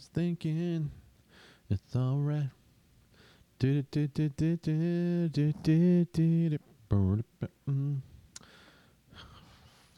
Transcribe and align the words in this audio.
was 0.00 0.08
thinking 0.14 0.90
it's 1.68 1.94
alright. 1.94 2.48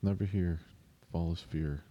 Never 0.03 0.25
hear. 0.25 0.59
Fall 1.13 1.33
is 1.33 1.41
fear. 1.41 1.85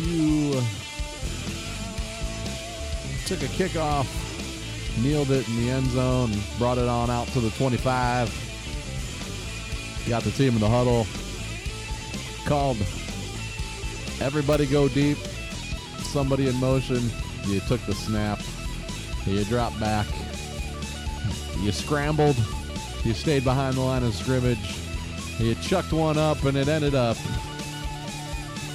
You 0.00 0.62
took 3.26 3.42
a 3.42 3.48
kickoff, 3.52 4.06
kneeled 5.02 5.30
it 5.30 5.46
in 5.46 5.56
the 5.62 5.70
end 5.70 5.90
zone, 5.90 6.32
brought 6.56 6.78
it 6.78 6.88
on 6.88 7.10
out 7.10 7.26
to 7.28 7.40
the 7.40 7.50
25. 7.50 8.51
Got 10.08 10.24
the 10.24 10.30
team 10.32 10.54
in 10.54 10.60
the 10.60 10.68
huddle. 10.68 11.06
Called 12.44 12.76
everybody 14.20 14.66
go 14.66 14.88
deep. 14.88 15.16
Somebody 15.98 16.48
in 16.48 16.56
motion. 16.56 17.10
You 17.44 17.60
took 17.60 17.80
the 17.86 17.94
snap. 17.94 18.40
You 19.26 19.44
dropped 19.44 19.78
back. 19.80 20.06
You 21.60 21.72
scrambled. 21.72 22.36
You 23.04 23.14
stayed 23.14 23.44
behind 23.44 23.76
the 23.76 23.80
line 23.80 24.02
of 24.02 24.14
scrimmage. 24.14 24.76
You 25.38 25.54
chucked 25.56 25.92
one 25.92 26.18
up, 26.18 26.44
and 26.44 26.56
it 26.56 26.68
ended 26.68 26.94
up 26.94 27.16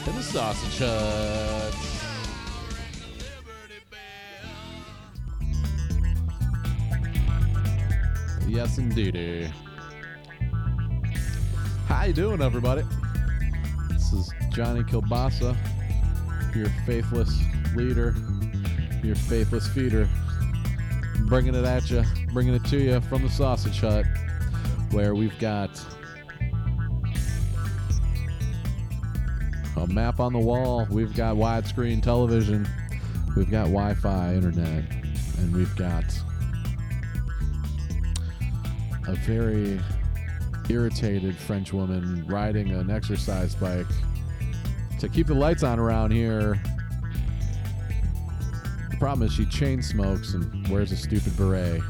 in 0.08 0.16
the 0.16 0.24
sausage 0.24 0.80
hut. 0.80 1.74
Yes, 8.48 8.78
indeedy. 8.78 9.52
How 12.08 12.12
you 12.12 12.16
doing, 12.16 12.42
everybody? 12.42 12.84
This 13.90 14.14
is 14.14 14.32
Johnny 14.52 14.82
Kilbasa, 14.82 15.58
your 16.56 16.70
faithless 16.86 17.38
leader, 17.76 18.16
your 19.04 19.16
faithless 19.16 19.68
feeder, 19.68 20.08
bringing 21.26 21.54
it 21.54 21.66
at 21.66 21.92
you, 21.92 22.06
bringing 22.32 22.54
it 22.54 22.64
to 22.68 22.78
you 22.78 23.02
from 23.02 23.24
the 23.24 23.30
sausage 23.30 23.82
hut, 23.82 24.06
where 24.92 25.16
we've 25.16 25.38
got 25.38 25.70
a 29.76 29.86
map 29.88 30.22
on 30.22 30.32
the 30.32 30.40
wall. 30.40 30.88
We've 30.90 31.14
got 31.14 31.36
widescreen 31.36 32.02
television. 32.02 32.66
We've 33.36 33.52
got 33.52 33.64
Wi 33.64 33.96
Fi 33.96 34.34
internet. 34.34 34.86
And 35.40 35.54
we've 35.54 35.76
got 35.76 36.06
a 39.10 39.16
very 39.26 39.82
irritated 40.70 41.36
French 41.36 41.74
woman 41.74 42.26
riding 42.28 42.72
an 42.72 42.90
exercise 42.90 43.56
bike 43.56 43.88
to 45.00 45.08
keep 45.08 45.28
the 45.28 45.34
lights 45.34 45.64
on 45.64 45.80
around 45.80 46.12
here. 46.12 46.62
The 48.90 48.98
problem 48.98 49.28
is 49.28 49.34
she 49.34 49.46
chain 49.46 49.82
smokes 49.82 50.34
and 50.34 50.68
wears 50.70 50.92
a 50.92 50.98
stupid 50.98 51.38
beret 51.38 51.82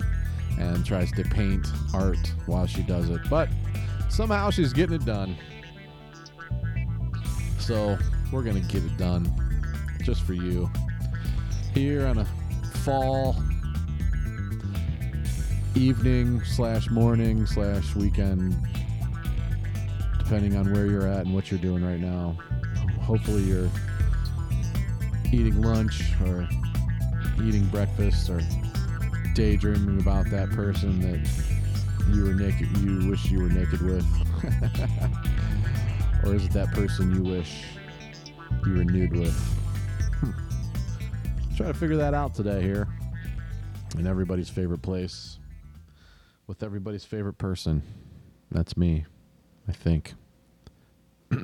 and 0.60 0.86
tries 0.86 1.12
to 1.14 1.24
paint 1.24 1.68
art 1.94 2.34
while 2.46 2.68
she 2.68 2.82
does 2.84 3.10
it. 3.10 3.22
But 3.30 3.50
somehow 4.10 4.50
she's 4.50 4.74
getting 4.74 4.96
it 4.96 5.06
done. 5.06 5.38
So 7.60 7.98
we're 8.32 8.44
gonna 8.44 8.60
get 8.62 8.84
it 8.84 8.98
done 8.98 9.32
just 10.04 10.24
for 10.24 10.34
you 10.34 10.70
here 11.74 12.08
on 12.08 12.18
a 12.18 12.26
fall 12.84 13.36
evening 15.78 16.44
slash 16.44 16.90
morning 16.90 17.46
slash 17.46 17.96
weekend, 17.96 18.56
depending 20.18 20.56
on 20.56 20.72
where 20.74 20.88
you're 20.88 21.08
at 21.08 21.26
and 21.26 21.34
what 21.34 21.52
you're 21.52 21.60
doing 21.60 21.86
right 21.86 22.00
now. 22.00 22.38
Hopefully 23.02 23.44
you're 23.44 23.70
eating 25.32 25.62
lunch 25.62 26.04
or 26.26 26.48
eating 27.44 27.66
breakfast 27.68 28.30
or 28.30 28.42
daydreaming 29.36 30.00
about 30.00 30.30
that 30.32 30.50
person 30.50 31.00
that 31.02 32.14
you 32.14 32.24
were 32.24 32.34
naked 32.34 32.76
you 32.78 33.10
wish 33.10 33.26
you 33.26 33.40
were 33.40 33.50
naked 33.50 33.82
with. 33.82 34.06
Or 36.24 36.36
is 36.36 36.46
it 36.46 36.52
that 36.54 36.72
person 36.72 37.16
you 37.16 37.24
wish 37.24 37.64
you 38.66 38.74
were 38.74 38.84
nude 38.84 39.16
with? 39.16 39.34
Hmm. 40.20 40.32
Try 41.56 41.68
to 41.68 41.74
figure 41.74 41.96
that 41.98 42.14
out 42.14 42.34
today 42.34 42.62
here. 42.62 42.88
In 43.98 44.06
everybody's 44.06 44.50
favorite 44.50 44.82
place. 44.82 45.40
With 46.48 46.64
everybody's 46.64 47.04
favorite 47.04 47.38
person. 47.38 47.84
That's 48.50 48.78
me, 48.78 49.06
I 49.68 49.74
think. 49.74 50.14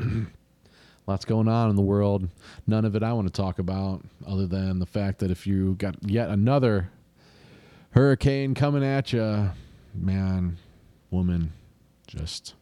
Lots 1.08 1.26
going 1.26 1.50
on 1.50 1.70
in 1.70 1.76
the 1.76 1.82
world. 1.82 2.30
None 2.66 2.86
of 2.86 2.96
it 2.96 3.04
I 3.04 3.12
want 3.12 3.28
to 3.28 3.34
talk 3.34 3.60
about, 3.60 4.02
other 4.26 4.48
than 4.48 4.80
the 4.80 4.86
fact 4.86 5.20
that 5.20 5.30
if 5.30 5.46
you 5.46 5.76
got 5.76 5.96
yet 6.10 6.30
another 6.30 6.90
hurricane 7.92 8.54
coming 8.54 8.84
at 8.84 9.12
you, 9.12 9.52
man, 9.94 10.58
woman, 11.12 11.52
just 12.08 12.54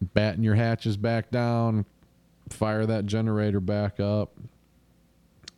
batten 0.00 0.42
your 0.42 0.56
hatches 0.56 0.96
back 0.96 1.30
down, 1.30 1.86
fire 2.50 2.84
that 2.86 3.06
generator 3.06 3.60
back 3.60 4.00
up, 4.00 4.32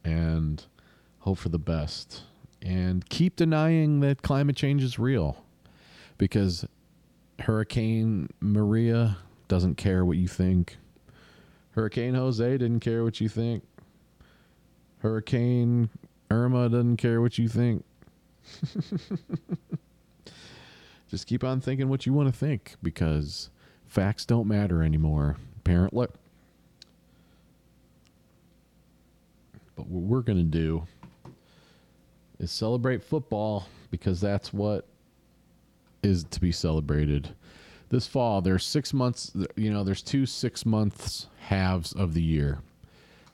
and 0.05 0.65
hope 1.21 1.39
for 1.39 1.49
the 1.49 1.59
best. 1.59 2.23
And 2.63 3.09
keep 3.09 3.37
denying 3.37 4.01
that 4.01 4.23
climate 4.23 4.57
change 4.57 4.83
is 4.83 4.99
real 4.99 5.45
because 6.17 6.67
Hurricane 7.41 8.31
Maria 8.41 9.19
doesn't 9.47 9.77
care 9.77 10.05
what 10.05 10.17
you 10.17 10.29
think. 10.29 10.77
Hurricane 11.73 12.15
Jose 12.15 12.59
didn't 12.59 12.81
care 12.81 13.05
what 13.05 13.21
you 13.21 13.29
think. 13.29 13.63
Hurricane 14.99 15.91
Irma 16.31 16.69
doesn't 16.69 16.97
care 16.97 17.21
what 17.21 17.39
you 17.39 17.49
think. 17.49 17.85
Just 21.09 21.27
keep 21.27 21.43
on 21.45 21.61
thinking 21.61 21.89
what 21.89 22.05
you 22.05 22.13
want 22.13 22.29
to 22.29 22.39
think 22.39 22.75
because 22.83 23.51
facts 23.87 24.27
don't 24.27 24.47
matter 24.47 24.83
anymore, 24.83 25.37
apparently. 25.59 26.09
But 29.77 29.87
what 29.87 30.03
we're 30.03 30.23
going 30.23 30.39
to 30.39 30.45
do 30.45 30.87
is 32.39 32.51
celebrate 32.51 33.03
football 33.03 33.67
because 33.91 34.21
that's 34.21 34.53
what 34.53 34.87
is 36.03 36.25
to 36.25 36.41
be 36.41 36.53
celebrated. 36.53 37.35
This 37.89 38.07
fall, 38.07 38.41
there's 38.41 38.65
six 38.65 38.93
months, 38.93 39.33
you 39.57 39.73
know, 39.73 39.83
there's 39.83 40.03
two 40.03 40.27
six 40.27 40.67
months 40.67 41.27
halves 41.41 41.93
of 41.93 42.15
the 42.15 42.23
year. 42.23 42.61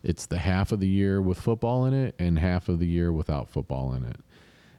It's 0.03 0.27
the 0.27 0.39
half 0.39 0.71
of 0.71 0.81
the 0.81 0.89
year 0.89 1.21
with 1.21 1.41
football 1.41 1.87
in 1.87 1.95
it 1.95 2.15
and 2.19 2.39
half 2.39 2.69
of 2.69 2.79
the 2.79 2.87
year 2.87 3.13
without 3.13 3.49
football 3.49 3.95
in 3.95 4.05
it. 4.05 4.17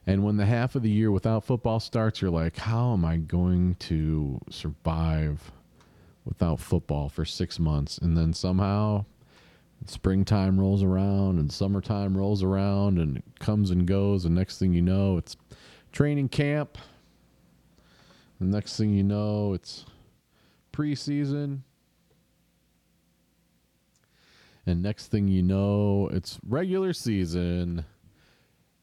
And 0.06 0.22
when 0.24 0.36
the 0.36 0.46
half 0.46 0.76
of 0.76 0.82
the 0.82 0.90
year 0.90 1.10
without 1.10 1.44
football 1.44 1.80
starts, 1.80 2.22
you're 2.22 2.30
like, 2.30 2.56
how 2.56 2.92
am 2.92 3.04
I 3.04 3.16
going 3.16 3.74
to 3.80 4.40
survive 4.50 5.50
without 6.24 6.60
football 6.60 7.08
for 7.08 7.24
six 7.24 7.58
months? 7.58 7.98
And 7.98 8.16
then 8.16 8.32
somehow 8.32 9.04
springtime 9.84 10.58
rolls 10.58 10.82
around 10.82 11.38
and 11.38 11.52
summertime 11.52 12.16
rolls 12.16 12.42
around 12.42 12.98
and 12.98 13.18
it 13.18 13.24
comes 13.38 13.70
and 13.70 13.86
goes. 13.86 14.24
And 14.24 14.34
next 14.34 14.58
thing 14.58 14.72
you 14.72 14.82
know, 14.82 15.16
it's 15.16 15.36
training 15.92 16.28
camp. 16.28 16.78
The 18.40 18.46
next 18.46 18.76
thing 18.76 18.92
you 18.92 19.02
know, 19.02 19.54
it's 19.54 19.84
preseason. 20.72 21.60
And 24.66 24.82
next 24.82 25.06
thing 25.06 25.28
you 25.28 25.42
know, 25.42 26.10
it's 26.12 26.38
regular 26.46 26.92
season. 26.92 27.84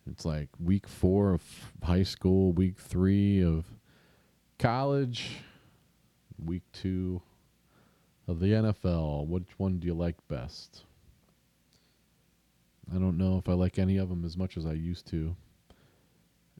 It's 0.09 0.25
like 0.25 0.49
week 0.59 0.87
four 0.87 1.33
of 1.33 1.43
high 1.83 2.03
school, 2.03 2.53
week 2.53 2.77
three 2.77 3.43
of 3.43 3.65
college, 4.57 5.37
week 6.43 6.63
two 6.71 7.21
of 8.27 8.39
the 8.39 8.47
NFL. 8.47 9.27
Which 9.27 9.47
one 9.57 9.79
do 9.79 9.87
you 9.87 9.93
like 9.93 10.15
best? 10.27 10.83
I 12.91 12.95
don't 12.97 13.17
know 13.17 13.37
if 13.37 13.47
I 13.47 13.53
like 13.53 13.79
any 13.79 13.97
of 13.97 14.09
them 14.09 14.25
as 14.25 14.37
much 14.37 14.57
as 14.57 14.65
I 14.65 14.73
used 14.73 15.07
to. 15.07 15.35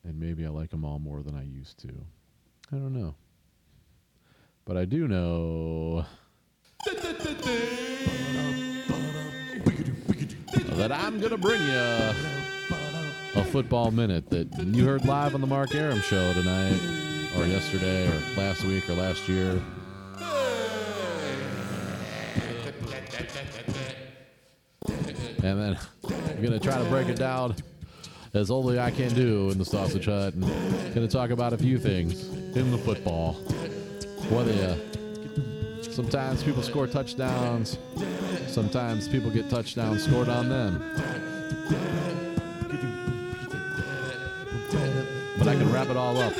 And 0.04 0.20
maybe 0.20 0.46
I 0.46 0.50
like 0.50 0.70
them 0.70 0.84
all 0.84 1.00
more 1.00 1.22
than 1.24 1.36
I 1.36 1.44
used 1.44 1.80
to. 1.80 1.90
I 2.72 2.76
don't 2.76 2.94
know. 2.94 3.16
But 4.66 4.78
I 4.78 4.86
do 4.86 5.08
know 5.08 6.06
that 10.76 10.92
I'm 10.92 11.20
going 11.20 11.32
to 11.32 11.38
bring 11.38 11.62
you 11.62 12.14
a 13.36 13.44
football 13.52 13.92
minute 13.92 14.30
that 14.30 14.48
you 14.60 14.86
heard 14.86 15.06
live 15.06 15.36
on 15.36 15.42
the 15.42 15.48
Mark 15.48 15.74
Aram 15.76 16.02
show 16.02 16.34
tonight, 16.34 16.80
or 17.38 17.46
yesterday, 17.46 18.08
or 18.08 18.22
last 18.38 18.64
week, 18.64 18.90
or 18.90 18.94
last 18.94 19.30
year. 19.30 19.62
And 25.44 25.60
then 25.60 25.78
I'm 26.06 26.42
going 26.42 26.54
to 26.54 26.60
try 26.60 26.82
to 26.82 26.90
break 26.90 27.10
it 27.10 27.18
down 27.18 27.54
as 28.34 28.50
only 28.50 28.80
I 28.80 28.92
can 28.92 29.14
do 29.14 29.50
in 29.50 29.58
the 29.58 29.66
Sausage 29.66 30.06
Hut. 30.06 30.34
And 30.34 30.44
going 30.96 31.06
to 31.06 31.08
talk 31.08 31.32
about 31.32 31.52
a 31.52 31.58
few 31.58 31.78
things 31.78 32.30
in 32.56 32.72
the 32.72 32.78
football. 32.78 33.36
You, 34.32 34.80
sometimes 35.82 36.44
people 36.44 36.64
score 36.64 36.88
touchdowns, 36.88 37.78
sometimes 38.48 39.10
people 39.10 39.30
get 39.32 39.50
touchdowns 39.50 40.06
scored 40.06 40.30
on 40.30 40.48
them. 40.48 40.82
But 45.38 45.48
I 45.50 45.56
can 45.56 45.70
wrap 45.74 45.90
it 45.90 45.98
all 45.98 46.18
up 46.20 46.34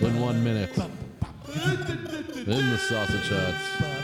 in 0.00 0.18
one 0.18 0.42
minute 0.42 0.76
in 0.78 2.46
the 2.46 2.78
Sausage 2.78 3.28
Hut. 3.28 3.97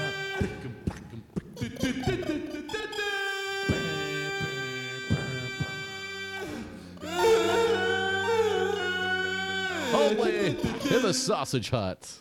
Sausage 11.14 11.70
Hut. 11.70 12.19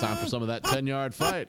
Time 0.00 0.16
for 0.16 0.26
some 0.26 0.42
of 0.42 0.48
that 0.48 0.62
10 0.64 0.86
yard 0.86 1.14
fight. 1.14 1.48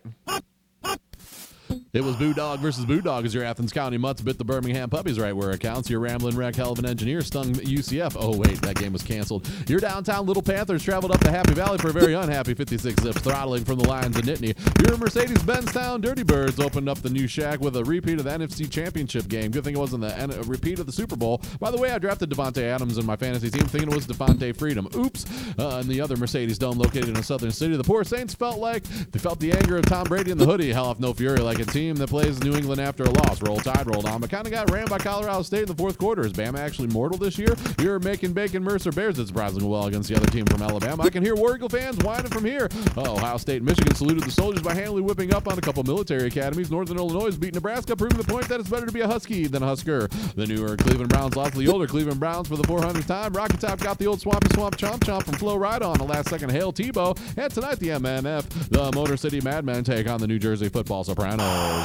It 1.98 2.04
was 2.04 2.16
Boo 2.16 2.32
Dog 2.32 2.60
versus 2.60 2.86
Boo 2.86 3.02
Dog 3.02 3.26
as 3.26 3.34
your 3.34 3.44
Athens 3.44 3.74
County 3.74 3.98
Mutts 3.98 4.22
bit 4.22 4.38
the 4.38 4.46
Birmingham 4.46 4.88
Puppies 4.88 5.18
right 5.18 5.36
where 5.36 5.50
it 5.50 5.62
counts. 5.62 5.90
Your 5.90 6.00
Rambling 6.00 6.36
Wreck 6.36 6.54
Hell 6.54 6.74
of 6.74 6.78
an 6.78 6.86
Engineer 6.86 7.22
stung 7.22 7.54
UCF. 7.54 8.16
Oh, 8.20 8.38
wait, 8.38 8.62
that 8.62 8.76
game 8.76 8.94
was 8.94 9.02
canceled. 9.02 9.50
Your 9.68 9.80
downtown 9.80 10.28
Little 10.28 10.44
Panthers 10.44 10.84
traveled 10.84 11.12
up 11.12 11.22
to 11.22 11.32
Happy 11.32 11.56
Valley 11.56 11.80
for 11.80 11.90
a 11.90 11.92
very 11.92 12.14
unhappy 12.14 12.54
56 12.54 13.02
zips, 13.02 13.20
throttling 13.22 13.66
from 13.66 13.80
the 13.80 13.88
Lions 13.88 14.16
of 14.16 14.26
Nittany. 14.26 14.56
Your 14.88 14.96
Mercedes 14.98 15.42
Benz 15.42 15.74
Town 15.74 16.00
Dirty 16.00 16.22
Birds 16.22 16.60
opened 16.60 16.88
up 16.88 17.00
the 17.00 17.10
new 17.10 17.26
shack 17.26 17.62
with 17.62 17.76
a 17.76 17.84
repeat 17.84 18.20
of 18.20 18.26
the 18.26 18.30
NFC 18.30 18.70
Championship 18.70 19.28
game. 19.28 19.50
Good 19.50 19.64
thing 19.64 19.74
it 19.74 19.80
wasn't 19.80 20.02
the 20.02 20.40
a 20.40 20.44
repeat 20.44 20.78
of 20.78 20.86
the 20.86 20.92
Super 20.92 21.16
Bowl. 21.16 21.42
By 21.60 21.72
the 21.72 21.78
way, 21.78 21.90
I 21.90 21.98
drafted 21.98 22.30
Davante 22.30 22.62
Adams 22.62 23.00
in 23.00 23.08
my 23.08 23.16
fantasy 23.16 23.50
team 23.50 23.66
thinking 23.66 23.90
it 23.90 23.96
was 23.96 24.06
Devonta 24.06 24.56
Freeman. 24.56 24.88
Oops. 24.96 25.26
Uh, 25.58 25.78
and 25.78 25.90
the 25.90 26.00
other 26.00 26.16
Mercedes 26.16 26.60
Dome 26.60 26.78
located 26.78 27.10
in 27.10 27.18
a 27.18 27.24
southern 27.24 27.52
city. 27.52 27.76
The 27.76 27.84
poor 27.84 28.04
Saints 28.04 28.36
felt 28.36 28.60
like 28.60 28.84
they 28.84 29.18
felt 29.18 29.40
the 29.40 29.52
anger 29.52 29.78
of 29.78 29.86
Tom 29.88 30.04
Brady 30.04 30.30
in 30.30 30.38
the 30.38 30.46
hoodie. 30.46 30.72
Hell 30.72 30.86
off 30.86 31.00
no 31.00 31.12
fury 31.12 31.40
like 31.40 31.58
a 31.58 31.66
team 31.66 31.87
that 31.96 32.10
plays 32.10 32.44
New 32.44 32.56
England 32.56 32.82
after 32.82 33.04
a 33.04 33.10
loss. 33.10 33.42
Roll 33.42 33.58
Tide 33.60 33.88
rolled 33.88 34.06
on, 34.06 34.22
but 34.22 34.30
kind 34.30 34.46
of 34.46 34.52
got 34.52 34.70
ran 34.72 34.88
by 34.88 34.98
Colorado 34.98 35.42
State 35.42 35.62
in 35.64 35.68
the 35.68 35.76
fourth 35.76 35.98
quarter. 35.98 36.26
Is 36.26 36.34
Bama 36.34 36.60
actually 36.60 36.90
mortal 36.90 37.18
this 37.18 37.38
year? 37.38 37.56
You're 37.80 38.00
making 38.00 38.34
bacon 38.34 38.64
Mercer 38.64 38.92
Bears 38.92 39.16
did 39.16 39.28
surprisingly 39.28 39.68
well 39.68 39.88
against 39.88 40.10
the 40.10 40.16
other 40.16 40.28
team 40.28 40.46
from 40.46 40.62
Alabama. 40.62 41.04
I 41.04 41.10
can 41.10 41.24
hear 41.24 41.36
War 41.36 41.56
Eagle 41.56 41.70
fans 41.70 41.98
whining 42.04 42.32
from 42.32 42.46
here. 42.46 42.70
Oh, 42.96 43.16
Ohio 43.16 43.38
State 43.38 43.64
Michigan 43.64 43.96
saluted 43.96 44.24
the 44.24 44.32
soldiers 44.32 44.62
by 44.62 44.74
handily 44.74 45.02
whipping 45.02 45.34
up 45.34 45.48
on 45.48 45.58
a 45.58 45.62
couple 45.62 45.84
military 45.84 46.28
academies. 46.28 46.70
Northern 46.70 46.98
Illinois 46.98 47.36
beat 47.36 47.54
Nebraska, 47.54 47.96
proving 47.96 48.18
the 48.18 48.24
point 48.24 48.48
that 48.50 48.60
it's 48.60 48.70
better 48.70 48.86
to 48.86 48.92
be 48.92 49.02
a 49.02 49.08
Husky 49.08 49.48
than 49.48 49.64
a 49.64 49.68
Husker. 49.68 50.08
The 50.36 50.46
newer 50.46 50.76
Cleveland 50.78 51.10
Browns 51.10 51.36
lost 51.36 51.54
to 51.54 51.60
the 51.60 51.68
older 51.68 51.88
Cleveland 51.88 52.20
Browns 52.20 52.48
for 52.48 52.56
the 52.56 52.64
400th 52.64 53.08
time. 53.08 53.34
Rocky 53.34 53.58
Top 53.58 53.80
got 53.80 53.98
the 53.98 54.08
old 54.08 54.22
Swampy 54.22 54.50
Swamp 54.54 54.78
Chomp 54.78 55.00
Chomp 55.00 55.24
from 55.24 55.36
Flow 55.36 55.58
Ride 55.58 55.82
on 55.82 55.98
the 55.98 56.04
last 56.04 56.30
second 56.30 56.52
hail 56.52 56.74
Tebow. 56.74 57.18
And 57.38 57.54
tonight 57.54 57.80
the 57.80 57.90
MMF, 57.90 58.70
the 58.70 58.92
Motor 58.94 59.18
City 59.18 59.42
Madmen 59.42 59.84
take 59.84 60.08
on 60.08 60.20
the 60.20 60.28
New 60.28 60.40
Jersey 60.40 60.70
Football 60.70 61.04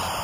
Sopranos. 0.00 0.22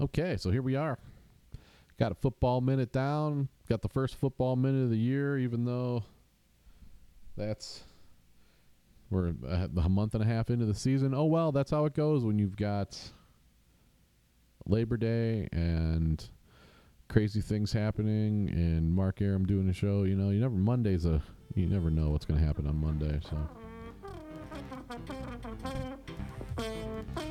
Okay, 0.00 0.36
so 0.38 0.50
here 0.50 0.62
we 0.62 0.76
are. 0.76 0.98
Got 1.98 2.12
a 2.12 2.14
football 2.14 2.60
minute 2.60 2.92
down. 2.92 3.48
Got 3.68 3.82
the 3.82 3.88
first 3.88 4.16
football 4.16 4.56
minute 4.56 4.84
of 4.84 4.90
the 4.90 4.96
year, 4.96 5.38
even 5.38 5.64
though 5.64 6.04
that's 7.36 7.82
we're 9.10 9.34
a 9.46 9.88
month 9.88 10.14
and 10.14 10.22
a 10.22 10.26
half 10.26 10.50
into 10.50 10.64
the 10.64 10.74
season. 10.74 11.14
Oh 11.14 11.26
well, 11.26 11.52
that's 11.52 11.70
how 11.70 11.84
it 11.84 11.94
goes 11.94 12.24
when 12.24 12.38
you've 12.38 12.56
got 12.56 12.98
Labor 14.66 14.96
Day 14.96 15.48
and 15.52 16.24
crazy 17.10 17.40
things 17.40 17.72
happening 17.72 18.48
and 18.50 18.88
Mark 18.88 19.20
Aram 19.20 19.44
doing 19.44 19.68
a 19.68 19.72
show. 19.72 20.04
You 20.04 20.14
know, 20.14 20.30
you 20.30 20.40
never 20.40 20.54
Monday's 20.54 21.04
a 21.04 21.20
you 21.54 21.66
never 21.66 21.90
know 21.90 22.10
what's 22.10 22.24
going 22.24 22.38
to 22.38 22.46
happen 22.46 22.66
on 22.66 22.76
Monday. 22.76 23.20
So 23.28 23.36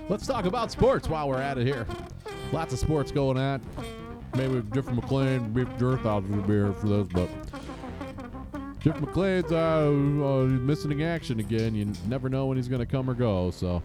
let's 0.10 0.28
talk 0.28 0.46
about 0.46 0.72
sports 0.72 1.08
while 1.08 1.30
we're 1.30 1.42
at 1.42 1.58
it 1.58 1.66
here. 1.66 1.88
Lots 2.52 2.74
of 2.74 2.80
sports 2.80 3.12
going 3.12 3.38
on. 3.38 3.62
Maybe 4.36 4.62
Jeff 4.74 4.86
McLean, 4.88 5.54
Beef 5.54 5.70
Jerk 5.80 6.06
out 6.06 6.30
to 6.30 6.42
be 6.42 6.54
here 6.54 6.74
for 6.74 6.88
this, 6.88 7.08
but 7.08 7.30
Jeff 8.80 9.00
McLean's 9.00 9.52
uh, 9.52 9.88
uh, 9.88 10.44
missing 10.46 10.92
in 10.92 11.02
action 11.02 11.40
again. 11.40 11.74
You 11.74 11.92
never 12.08 12.28
know 12.28 12.48
when 12.48 12.58
he's 12.58 12.68
going 12.68 12.80
to 12.80 12.86
come 12.86 13.10
or 13.10 13.14
go. 13.14 13.50
So 13.52 13.82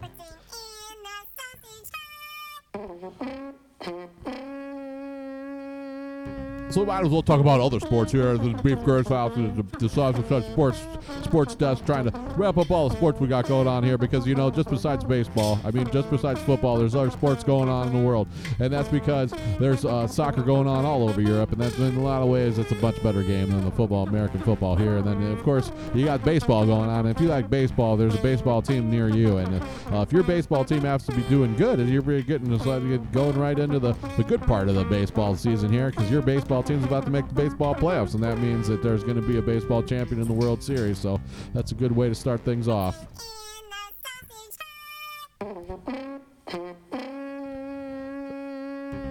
So 6.75 6.81
we 6.81 6.87
might 6.87 7.05
as 7.05 7.09
well 7.09 7.21
talk 7.21 7.39
about 7.39 7.61
other 7.61 7.79
sports 7.79 8.11
here. 8.11 8.37
The 8.37 8.49
Beef 8.61 8.83
Girls 8.83 9.07
House, 9.07 9.33
the, 9.33 9.65
the 9.79 9.87
Sausage 9.87 10.27
Hut 10.27 10.43
Sports 10.43 10.77
Sports 11.23 11.55
Desk, 11.55 11.85
trying 11.85 12.03
to 12.03 12.11
wrap 12.37 12.57
up 12.57 12.71
all 12.71 12.89
the 12.89 12.95
sports 12.95 13.19
we 13.19 13.27
got 13.27 13.47
going 13.47 13.67
on 13.67 13.83
here 13.83 13.97
because 13.97 14.27
you 14.27 14.35
know, 14.35 14.51
just 14.51 14.69
besides 14.69 15.03
baseball, 15.03 15.59
I 15.63 15.71
mean, 15.71 15.89
just 15.91 16.09
besides 16.09 16.41
football, 16.41 16.77
there's 16.77 16.95
other 16.95 17.11
sports 17.11 17.43
going 17.43 17.69
on 17.69 17.87
in 17.87 17.93
the 17.93 18.01
world, 18.01 18.27
and 18.59 18.71
that's 18.71 18.89
because 18.89 19.33
there's 19.59 19.85
uh, 19.85 20.07
soccer 20.07 20.41
going 20.41 20.67
on 20.67 20.85
all 20.85 21.07
over 21.07 21.21
Europe, 21.21 21.51
and 21.51 21.61
that's 21.61 21.77
in 21.77 21.95
a 21.95 22.01
lot 22.01 22.21
of 22.21 22.29
ways 22.29 22.57
it's 22.57 22.71
a 22.71 22.75
much 22.75 23.01
better 23.01 23.23
game 23.23 23.49
than 23.49 23.63
the 23.63 23.71
football, 23.71 24.07
American 24.07 24.41
football 24.41 24.75
here. 24.75 24.97
And 24.97 25.07
then 25.07 25.21
of 25.31 25.41
course 25.43 25.71
you 25.93 26.05
got 26.05 26.23
baseball 26.23 26.65
going 26.65 26.89
on. 26.89 27.05
And 27.05 27.15
if 27.15 27.21
you 27.21 27.27
like 27.27 27.49
baseball, 27.49 27.97
there's 27.97 28.15
a 28.15 28.21
baseball 28.21 28.61
team 28.61 28.89
near 28.89 29.09
you, 29.09 29.37
and 29.37 29.61
uh, 29.93 30.01
if 30.01 30.11
your 30.11 30.23
baseball 30.23 30.65
team 30.65 30.81
has 30.81 31.05
to 31.05 31.11
be 31.13 31.21
doing 31.23 31.55
good, 31.55 31.79
and 31.79 31.89
you're 31.89 32.01
getting 32.21 32.55
going 33.11 33.37
right 33.37 33.59
into 33.59 33.79
the 33.79 33.93
the 34.17 34.23
good 34.23 34.41
part 34.41 34.69
of 34.69 34.75
the 34.75 34.83
baseball 34.85 35.35
season 35.35 35.71
here 35.71 35.89
because 35.89 36.09
your 36.09 36.21
baseball 36.21 36.63
team's 36.63 36.85
about 36.85 37.03
to 37.05 37.11
make 37.11 37.27
the 37.27 37.33
baseball 37.33 37.75
playoffs, 37.75 38.13
and 38.13 38.23
that 38.23 38.39
means 38.39 38.67
that 38.67 38.81
there's 38.81 39.03
going 39.03 39.15
to 39.15 39.21
be 39.21 39.37
a 39.37 39.41
baseball 39.41 39.81
champion 39.81 40.21
in 40.21 40.27
the 40.27 40.33
World 40.33 40.61
Series. 40.61 40.97
So 40.97 41.19
that's 41.53 41.71
a 41.71 41.75
good 41.75 41.91
way 41.91 42.09
to 42.09 42.15
start 42.25 42.41
things 42.43 42.67
off. 42.67 43.05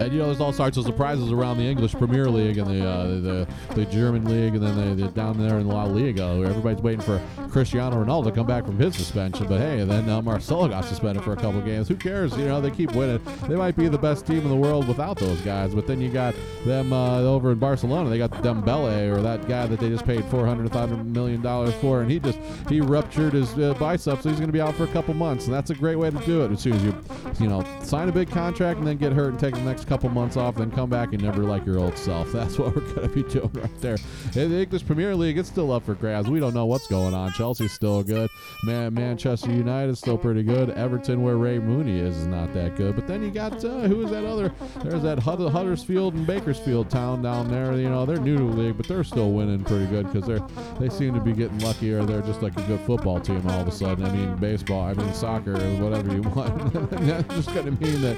And 0.00 0.12
you 0.12 0.18
know, 0.18 0.26
there's 0.26 0.40
all 0.40 0.52
sorts 0.52 0.76
of 0.76 0.84
surprises 0.84 1.30
around 1.30 1.58
the 1.58 1.64
English 1.64 1.92
Premier 1.92 2.28
League 2.28 2.58
and 2.58 2.66
the 2.66 2.84
uh, 2.84 3.06
the, 3.06 3.48
the 3.74 3.84
German 3.86 4.24
league, 4.24 4.54
and 4.54 4.62
then 4.62 4.96
the, 4.96 5.04
the 5.04 5.10
down 5.12 5.38
there 5.38 5.58
in 5.58 5.68
La 5.68 5.84
Liga, 5.84 6.36
where 6.36 6.48
everybody's 6.48 6.82
waiting 6.82 7.00
for 7.00 7.20
Cristiano 7.48 8.04
Ronaldo 8.04 8.24
to 8.24 8.32
come 8.32 8.46
back 8.46 8.64
from 8.64 8.78
his 8.78 8.96
suspension. 8.96 9.46
But 9.46 9.60
hey, 9.60 9.84
then 9.84 10.08
uh, 10.08 10.20
Marcelo 10.20 10.66
got 10.68 10.84
suspended 10.84 11.22
for 11.22 11.32
a 11.32 11.36
couple 11.36 11.60
games. 11.60 11.86
Who 11.86 11.94
cares? 11.94 12.36
You 12.36 12.46
know, 12.46 12.60
they 12.60 12.70
keep 12.70 12.92
winning. 12.94 13.20
They 13.48 13.54
might 13.54 13.76
be 13.76 13.88
the 13.88 13.98
best 13.98 14.26
team 14.26 14.38
in 14.38 14.48
the 14.48 14.56
world 14.56 14.88
without 14.88 15.18
those 15.18 15.40
guys. 15.42 15.74
But 15.74 15.86
then 15.86 16.00
you 16.00 16.10
got 16.10 16.34
them 16.64 16.92
uh, 16.92 17.20
over 17.20 17.52
in 17.52 17.58
Barcelona. 17.58 18.10
They 18.10 18.18
got 18.18 18.32
Dembele 18.32 19.16
or 19.16 19.22
that 19.22 19.46
guy 19.46 19.66
that 19.66 19.78
they 19.78 19.88
just 19.88 20.04
paid 20.04 20.24
400 20.24 20.72
500 20.72 21.04
million 21.04 21.40
dollars 21.40 21.74
for, 21.74 22.00
and 22.00 22.10
he 22.10 22.18
just 22.18 22.38
he 22.68 22.80
ruptured 22.80 23.34
his 23.34 23.56
uh, 23.58 23.74
biceps, 23.74 24.24
so 24.24 24.28
he's 24.28 24.38
going 24.38 24.48
to 24.48 24.52
be 24.52 24.60
out 24.60 24.74
for 24.74 24.84
a 24.84 24.88
couple 24.88 25.14
months. 25.14 25.44
And 25.44 25.54
that's 25.54 25.70
a 25.70 25.74
great 25.74 25.96
way 25.96 26.10
to 26.10 26.18
do 26.26 26.44
it. 26.44 26.50
As 26.50 26.60
soon 26.60 26.72
as 26.72 26.82
you 26.82 26.94
you 27.38 27.48
know 27.48 27.64
sign 27.82 28.08
a 28.08 28.12
big 28.12 28.30
contract 28.30 28.78
and 28.78 28.86
then 28.86 28.96
get 28.96 29.12
hurt 29.12 29.28
and 29.28 29.38
take 29.38 29.54
the 29.54 29.60
next 29.60 29.73
couple 29.82 30.08
months 30.10 30.36
off, 30.36 30.54
then 30.56 30.70
come 30.70 30.90
back 30.90 31.12
and 31.12 31.22
never 31.22 31.42
like 31.42 31.66
your 31.66 31.78
old 31.78 31.96
self. 31.98 32.30
That's 32.32 32.58
what 32.58 32.76
we're 32.76 32.82
going 32.94 33.08
to 33.08 33.14
be 33.14 33.22
doing 33.24 33.50
right 33.54 33.80
there. 33.80 33.96
In 34.36 34.50
the 34.50 34.60
English 34.60 34.86
Premier 34.86 35.16
League, 35.16 35.38
it's 35.38 35.48
still 35.48 35.72
up 35.72 35.84
for 35.84 35.94
grabs. 35.94 36.28
We 36.28 36.38
don't 36.38 36.54
know 36.54 36.66
what's 36.66 36.86
going 36.86 37.14
on. 37.14 37.32
Chelsea's 37.32 37.72
still 37.72 38.02
good. 38.02 38.30
Man, 38.62 38.94
Manchester 38.94 39.50
United's 39.50 39.98
still 39.98 40.18
pretty 40.18 40.42
good. 40.42 40.70
Everton, 40.70 41.22
where 41.22 41.36
Ray 41.36 41.58
Mooney 41.58 41.98
is, 41.98 42.16
is 42.18 42.26
not 42.26 42.52
that 42.54 42.76
good. 42.76 42.94
But 42.94 43.06
then 43.06 43.22
you 43.22 43.30
got 43.30 43.64
uh, 43.64 43.88
who 43.88 44.02
is 44.04 44.10
that 44.10 44.24
other? 44.24 44.52
There's 44.82 45.02
that 45.02 45.18
Hud- 45.18 45.50
Huddersfield 45.50 46.14
and 46.14 46.26
Bakersfield 46.26 46.90
town 46.90 47.22
down 47.22 47.50
there. 47.50 47.72
You 47.74 47.88
know, 47.88 48.04
they're 48.04 48.18
new 48.18 48.36
to 48.36 48.44
the 48.44 48.50
league, 48.50 48.76
but 48.76 48.86
they're 48.86 49.04
still 49.04 49.32
winning 49.32 49.64
pretty 49.64 49.86
good 49.86 50.06
because 50.12 50.26
they're 50.26 50.46
they 50.78 50.88
seem 50.88 51.14
to 51.14 51.20
be 51.20 51.32
getting 51.32 51.58
lucky, 51.60 51.92
or 51.92 52.04
they're 52.04 52.22
just 52.22 52.42
like 52.42 52.56
a 52.58 52.62
good 52.62 52.80
football 52.80 53.20
team 53.20 53.42
all 53.48 53.60
of 53.60 53.68
a 53.68 53.72
sudden. 53.72 54.04
I 54.04 54.10
mean, 54.10 54.36
baseball, 54.36 54.82
I 54.82 54.94
mean, 54.94 55.12
soccer, 55.14 55.54
whatever 55.82 56.12
you 56.12 56.22
want. 56.22 56.72
That's 56.90 57.34
just 57.34 57.54
going 57.54 57.76
to 57.76 57.84
mean 57.84 58.00
that 58.02 58.16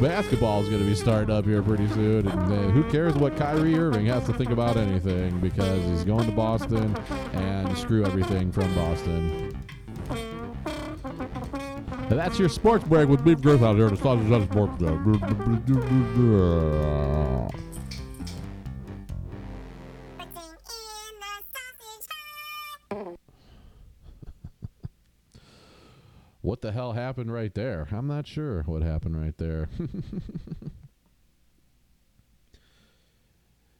basketball 0.00 0.62
is 0.62 0.68
going 0.68 0.82
to 0.82 0.88
be 0.88 0.91
starting 0.94 1.34
up 1.34 1.44
here 1.44 1.62
pretty 1.62 1.88
soon. 1.88 2.26
And 2.26 2.52
uh, 2.52 2.70
who 2.70 2.84
cares 2.90 3.14
what 3.14 3.36
Kyrie 3.36 3.78
Irving 3.78 4.06
has 4.06 4.24
to 4.26 4.32
think 4.32 4.50
about 4.50 4.76
anything 4.76 5.38
because 5.40 5.82
he's 5.84 6.04
going 6.04 6.26
to 6.26 6.32
Boston 6.32 6.96
and 7.32 7.76
screw 7.78 8.04
everything 8.04 8.52
from 8.52 8.74
Boston. 8.74 9.56
And 12.12 12.18
that's 12.18 12.38
your 12.38 12.48
sports 12.48 12.84
break 12.84 13.08
with 13.08 13.24
Beef 13.24 13.40
Griff 13.40 13.62
out 13.62 13.76
here 13.76 13.86
at 13.86 13.92
the 13.92 13.96
Sausage 13.96 14.28
Hut 14.28 14.42
Sports 14.50 14.76
Desk. 14.78 14.92
What 26.42 26.60
the 26.60 26.72
hell 26.72 26.92
happened 26.92 27.32
right 27.32 27.54
there? 27.54 27.88
I'm 27.92 28.08
not 28.08 28.26
sure 28.26 28.62
what 28.66 28.82
happened 28.82 29.18
right 29.18 29.38
there. 29.38 29.68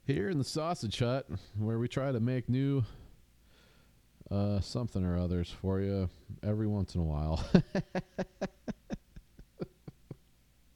Here 0.04 0.28
in 0.28 0.38
the 0.38 0.42
Sausage 0.44 0.98
Hut, 0.98 1.28
where 1.56 1.78
we 1.78 1.86
try 1.86 2.10
to 2.10 2.18
make 2.18 2.48
new 2.48 2.82
uh, 4.32 4.60
something 4.60 5.04
or 5.04 5.16
others 5.16 5.48
for 5.48 5.80
you 5.80 6.08
every 6.42 6.66
once 6.66 6.96
in 6.96 7.02
a 7.02 7.04
while. 7.04 7.44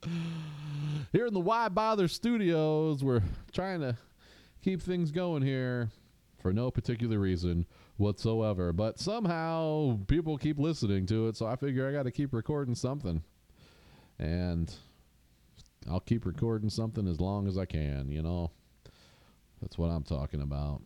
here 1.12 1.26
in 1.26 1.34
the 1.34 1.40
Why 1.40 1.68
Bother 1.68 2.06
Studios, 2.06 3.02
we're 3.02 3.24
trying 3.52 3.80
to 3.80 3.96
keep 4.62 4.80
things 4.80 5.10
going 5.10 5.42
here 5.42 5.90
for 6.38 6.52
no 6.52 6.70
particular 6.70 7.18
reason 7.18 7.66
whatsoever. 7.96 8.72
But 8.72 9.00
somehow 9.00 9.98
people 10.06 10.38
keep 10.38 10.60
listening 10.60 11.04
to 11.06 11.26
it, 11.26 11.36
so 11.36 11.46
I 11.46 11.56
figure 11.56 11.88
I 11.88 11.92
got 11.92 12.04
to 12.04 12.12
keep 12.12 12.32
recording 12.32 12.76
something. 12.76 13.24
And 14.20 14.72
I'll 15.90 15.98
keep 15.98 16.26
recording 16.26 16.70
something 16.70 17.08
as 17.08 17.20
long 17.20 17.48
as 17.48 17.58
I 17.58 17.64
can, 17.64 18.12
you 18.12 18.22
know? 18.22 18.52
That's 19.60 19.78
what 19.78 19.88
I'm 19.88 20.02
talking 20.02 20.42
about. 20.42 20.82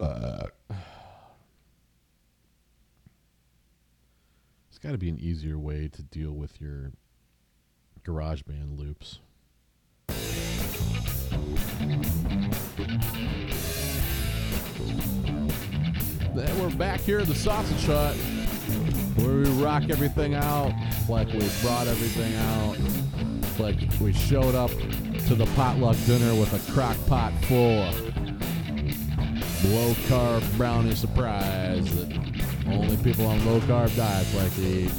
Uh, 0.00 0.46
it's 4.68 4.78
got 4.78 4.92
to 4.92 4.98
be 4.98 5.08
an 5.08 5.18
easier 5.18 5.58
way 5.58 5.88
to 5.88 6.02
deal 6.02 6.32
with 6.32 6.60
your 6.60 6.92
GarageBand 8.04 8.78
loops. 8.78 9.20
Then 16.34 16.58
we're 16.58 16.76
back 16.76 17.00
here 17.00 17.20
at 17.20 17.28
the 17.28 17.34
Sausage 17.34 17.86
Hut 17.86 18.16
where 19.16 19.36
we 19.36 19.44
rock 19.62 19.84
everything 19.90 20.34
out 20.34 20.72
like 21.08 21.28
we 21.28 21.48
brought 21.62 21.86
everything 21.86 22.34
out. 22.36 22.76
Like 23.58 23.78
we 24.00 24.12
showed 24.12 24.54
up 24.54 24.70
to 24.70 25.34
the 25.34 25.46
potluck 25.54 25.96
dinner 26.06 26.34
with 26.34 26.52
a 26.52 26.72
crock 26.72 26.96
pot 27.06 27.32
full 27.44 27.82
of 27.82 28.00
low 29.66 29.94
carb 30.08 30.56
brownie 30.56 30.94
surprise 30.94 31.94
that 31.94 32.12
only 32.66 32.96
people 32.98 33.26
on 33.26 33.44
low 33.46 33.60
carb 33.60 33.94
diets 33.96 34.34
like 34.34 34.54
to 34.56 34.62
eat. 34.62 34.92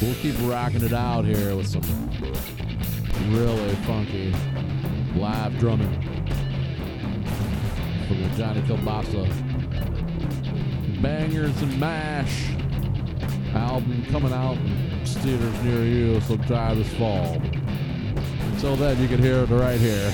We'll 0.00 0.14
keep 0.16 0.36
rocking 0.42 0.82
it 0.82 0.92
out 0.92 1.24
here 1.24 1.56
with 1.56 1.66
some 1.66 1.82
really 3.30 3.74
funky 3.86 4.32
live 5.16 5.58
drumming 5.58 5.92
from 8.06 8.22
the 8.22 8.28
Johnny 8.36 8.62
Kilbasa 8.62 9.47
Bangers 11.02 11.62
and 11.62 11.78
Mash 11.78 12.50
album 13.54 14.04
coming 14.10 14.32
out 14.32 14.56
in 14.56 15.04
theaters 15.04 15.62
near 15.62 15.84
you 15.84 16.20
sometime 16.22 16.78
this 16.78 16.92
fall. 16.94 17.40
Until 18.52 18.76
then, 18.76 19.00
you 19.00 19.08
can 19.08 19.22
hear 19.22 19.38
it 19.44 19.48
right 19.48 19.78
here. 19.78 20.12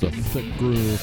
It's 0.00 0.02
a 0.02 0.10
thick 0.10 0.56
groove. 0.58 1.00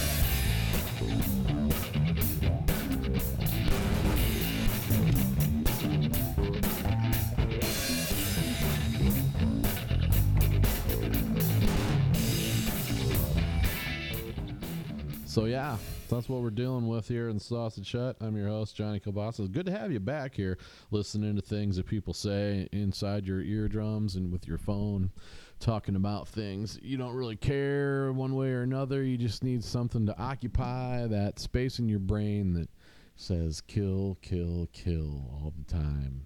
So 15.26 15.46
yeah, 15.46 15.78
that's 16.10 16.30
what 16.30 16.42
we're 16.42 16.50
dealing 16.52 16.88
with 16.88 17.08
here 17.08 17.30
in 17.30 17.40
Sausage 17.40 17.92
Hut. 17.92 18.18
I'm 18.22 18.36
your 18.36 18.48
host, 18.48 18.76
Johnny 18.76 19.00
Kilbasa. 19.00 19.52
Good 19.52 19.66
to 19.66 19.72
have 19.72 19.92
you 19.92 20.00
back 20.00 20.36
here 20.36 20.58
listening 20.92 21.36
to 21.36 21.42
things 21.42 21.78
that 21.78 21.88
people 21.88 22.14
say 22.14 22.68
inside 22.72 23.26
your 23.26 23.42
eardrums 23.42 24.16
and 24.16 24.32
with 24.32 24.48
your 24.48 24.58
phone, 24.58 25.12
talking 25.60 25.96
about 25.96 26.28
things 26.28 26.78
you 26.82 26.98
don't 26.98 27.16
really 27.16 27.36
care 27.36 28.12
one 28.12 28.36
way 28.36 28.50
or 28.50 28.62
another. 28.62 29.04
You 29.04 29.18
just 29.18 29.44
need 29.44 29.64
something 29.64 30.06
to 30.06 30.20
occupy 30.20 31.08
that 31.08 31.40
space 31.40 31.80
in 31.80 31.90
your 31.90 32.00
brain 32.00 32.54
that 32.54 32.70
says 33.16 33.62
kill, 33.62 34.18
kill, 34.22 34.70
kill 34.74 35.30
all 35.34 35.54
the 35.58 35.74
time. 35.74 36.22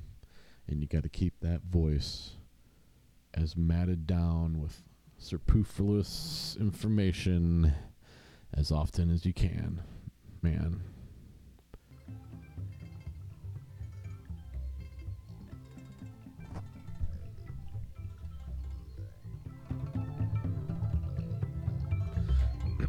And 0.68 0.82
you 0.82 0.88
got 0.88 1.04
to 1.04 1.10
keep 1.10 1.40
that 1.40 1.62
voice 1.64 2.32
as 3.34 3.56
matted 3.56 4.06
down 4.06 4.60
with 4.60 4.82
superfluous 5.18 6.58
information 6.60 7.74
as 8.54 8.72
often 8.72 9.12
as 9.12 9.26
you 9.26 9.34
can. 9.34 9.82
Man. 10.42 10.82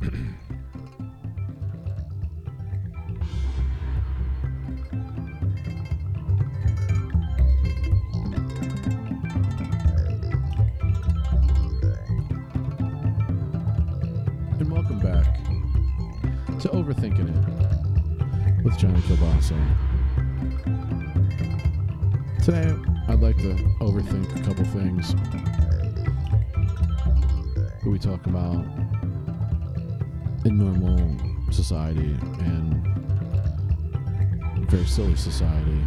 to 16.61 16.69
Overthinking 16.69 17.31
It 17.31 18.65
with 18.65 18.77
Johnny 18.77 19.01
Kilbasa. 19.01 19.57
Today, 22.45 22.77
I'd 23.09 23.21
like 23.21 23.39
to 23.39 23.55
overthink 23.81 24.39
a 24.39 24.45
couple 24.45 24.67
things 24.67 25.15
we 27.87 27.99
talk 27.99 28.27
about 28.27 28.63
in 30.45 30.59
normal 30.59 30.99
society 31.51 32.15
and 32.41 32.87
very 34.69 34.85
silly 34.85 35.17
society. 35.17 35.87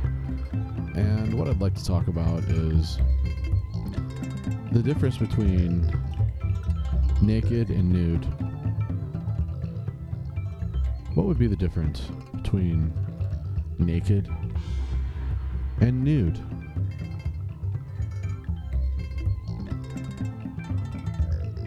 And 0.95 1.35
what 1.35 1.47
I'd 1.47 1.61
like 1.61 1.75
to 1.75 1.85
talk 1.85 2.07
about 2.07 2.43
is 2.45 2.97
the 4.71 4.81
difference 4.81 5.17
between 5.17 5.87
naked 7.21 7.69
and 7.69 7.91
nude. 7.93 8.25
What 11.15 11.27
would 11.27 11.37
be 11.37 11.47
the 11.47 11.55
difference 11.55 12.01
between 12.33 12.91
naked 13.77 14.27
and 15.79 16.03
nude? 16.03 16.39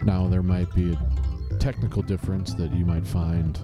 Now, 0.03 0.27
there 0.27 0.43
might 0.43 0.73
be 0.75 0.93
a 0.93 1.57
technical 1.59 2.01
difference 2.01 2.53
that 2.55 2.73
you 2.73 2.85
might 2.85 3.07
find 3.07 3.57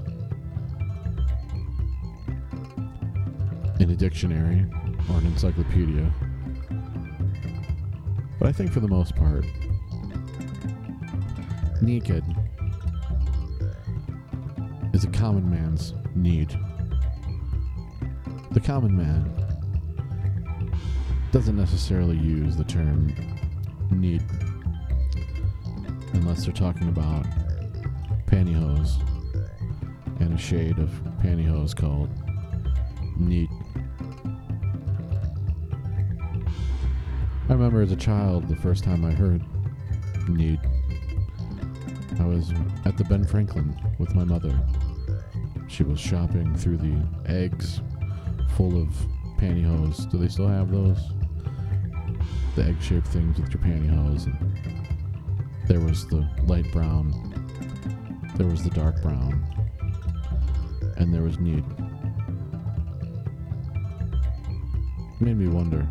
in 3.79 3.89
a 3.89 3.95
dictionary 3.95 4.65
or 5.09 5.17
an 5.17 5.25
encyclopedia. 5.25 6.09
But 8.39 8.47
I 8.47 8.51
think 8.51 8.71
for 8.71 8.79
the 8.79 8.87
most 8.87 9.15
part, 9.15 9.45
naked 11.81 12.22
common 15.23 15.49
man's 15.49 15.93
need. 16.15 16.49
The 18.51 18.59
common 18.59 18.97
man 18.97 19.31
doesn't 21.31 21.55
necessarily 21.55 22.17
use 22.17 22.57
the 22.57 22.65
term 22.65 23.15
need 23.89 24.21
unless 26.11 26.43
they're 26.43 26.53
talking 26.53 26.89
about 26.89 27.25
pantyhose 28.25 28.99
and 30.19 30.33
a 30.33 30.37
shade 30.37 30.77
of 30.77 30.89
pantyhose 31.21 31.73
called 31.73 32.09
neat. 33.17 33.49
I 37.47 37.53
remember 37.53 37.81
as 37.81 37.93
a 37.93 37.95
child 37.95 38.49
the 38.49 38.57
first 38.57 38.83
time 38.83 39.05
I 39.05 39.11
heard 39.11 39.41
need. 40.27 40.59
I 42.19 42.25
was 42.25 42.51
at 42.83 42.97
the 42.97 43.05
Ben 43.05 43.25
Franklin 43.25 43.73
with 43.99 44.13
my 44.15 44.25
mother. 44.25 44.59
She 45.73 45.81
was 45.81 45.99
shopping 45.99 46.55
through 46.55 46.77
the 46.77 47.03
eggs 47.25 47.81
full 48.55 48.79
of 48.79 48.89
pantyhose. 49.39 50.07
Do 50.11 50.19
they 50.19 50.27
still 50.27 50.47
have 50.47 50.69
those? 50.69 50.99
The 52.55 52.65
egg 52.65 52.75
shaped 52.79 53.07
things 53.07 53.39
with 53.39 53.51
your 53.51 53.63
pantyhose. 53.63 54.27
And 54.27 54.87
there 55.67 55.79
was 55.79 56.05
the 56.09 56.29
light 56.43 56.71
brown, 56.71 57.11
there 58.35 58.45
was 58.45 58.63
the 58.63 58.69
dark 58.69 59.01
brown, 59.01 59.43
and 60.97 61.11
there 61.11 61.23
was 61.23 61.39
need. 61.39 61.65
Made 65.19 65.37
me 65.37 65.47
wonder 65.47 65.89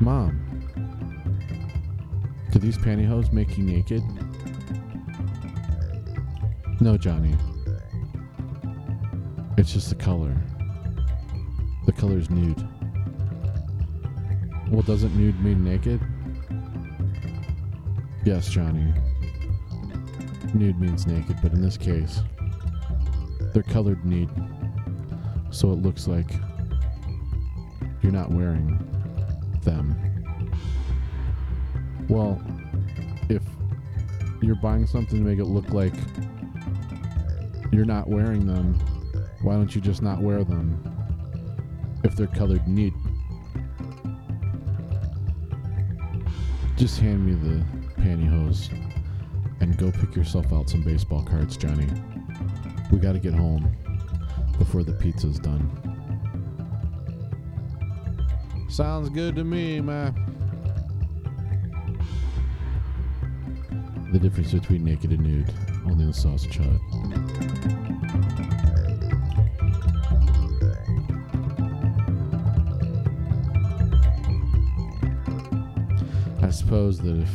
Mom, 0.00 0.38
do 2.52 2.58
these 2.58 2.76
pantyhose 2.76 3.32
make 3.32 3.56
you 3.56 3.64
naked? 3.64 4.02
No, 6.84 6.98
Johnny. 6.98 7.34
It's 9.56 9.72
just 9.72 9.88
the 9.88 9.94
color. 9.94 10.36
The 11.86 11.92
color's 11.92 12.28
nude. 12.28 12.62
Well, 14.70 14.82
doesn't 14.82 15.16
nude 15.16 15.42
mean 15.42 15.64
naked? 15.64 15.98
Yes, 18.26 18.50
Johnny. 18.50 18.92
Nude 20.52 20.78
means 20.78 21.06
naked, 21.06 21.38
but 21.42 21.52
in 21.52 21.62
this 21.62 21.78
case, 21.78 22.20
they're 23.54 23.62
colored 23.62 24.04
nude. 24.04 24.28
So 25.48 25.72
it 25.72 25.80
looks 25.80 26.06
like 26.06 26.32
you're 28.02 28.12
not 28.12 28.30
wearing 28.30 28.78
them. 29.62 29.96
Well, 32.10 32.42
if 33.30 33.42
you're 34.42 34.56
buying 34.56 34.86
something 34.86 35.18
to 35.18 35.24
make 35.24 35.38
it 35.38 35.46
look 35.46 35.70
like 35.70 35.94
you're 37.74 37.84
not 37.84 38.08
wearing 38.08 38.46
them, 38.46 38.74
why 39.42 39.54
don't 39.54 39.74
you 39.74 39.80
just 39.80 40.00
not 40.00 40.20
wear 40.20 40.44
them 40.44 40.80
if 42.04 42.14
they're 42.14 42.26
colored 42.28 42.66
neat? 42.68 42.92
Just 46.76 47.00
hand 47.00 47.26
me 47.26 47.34
the 47.34 47.64
pantyhose 48.00 48.70
and 49.60 49.76
go 49.78 49.90
pick 49.90 50.14
yourself 50.14 50.52
out 50.52 50.68
some 50.68 50.82
baseball 50.82 51.24
cards, 51.24 51.56
Johnny. 51.56 51.88
We 52.92 52.98
gotta 52.98 53.18
get 53.18 53.34
home 53.34 53.74
before 54.58 54.82
the 54.82 54.92
pizza's 54.92 55.38
done. 55.38 55.70
Sounds 58.68 59.08
good 59.08 59.36
to 59.36 59.44
me, 59.44 59.80
man. 59.80 60.14
The 64.12 64.18
difference 64.18 64.52
between 64.52 64.84
naked 64.84 65.10
and 65.10 65.20
nude, 65.20 65.52
only 65.86 66.06
the 66.06 66.12
sausage 66.12 66.58
hut. 66.58 66.80
I 76.42 76.50
suppose 76.50 76.98
that 77.00 77.16
if 77.16 77.30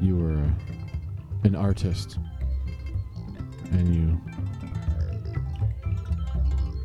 you 0.00 0.16
were 0.16 0.48
an 1.44 1.54
artist 1.54 2.18
and 3.70 3.94
you 3.94 4.20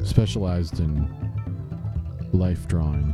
specialized 0.05 0.79
in 0.79 1.07
life 2.33 2.67
drawing, 2.67 3.13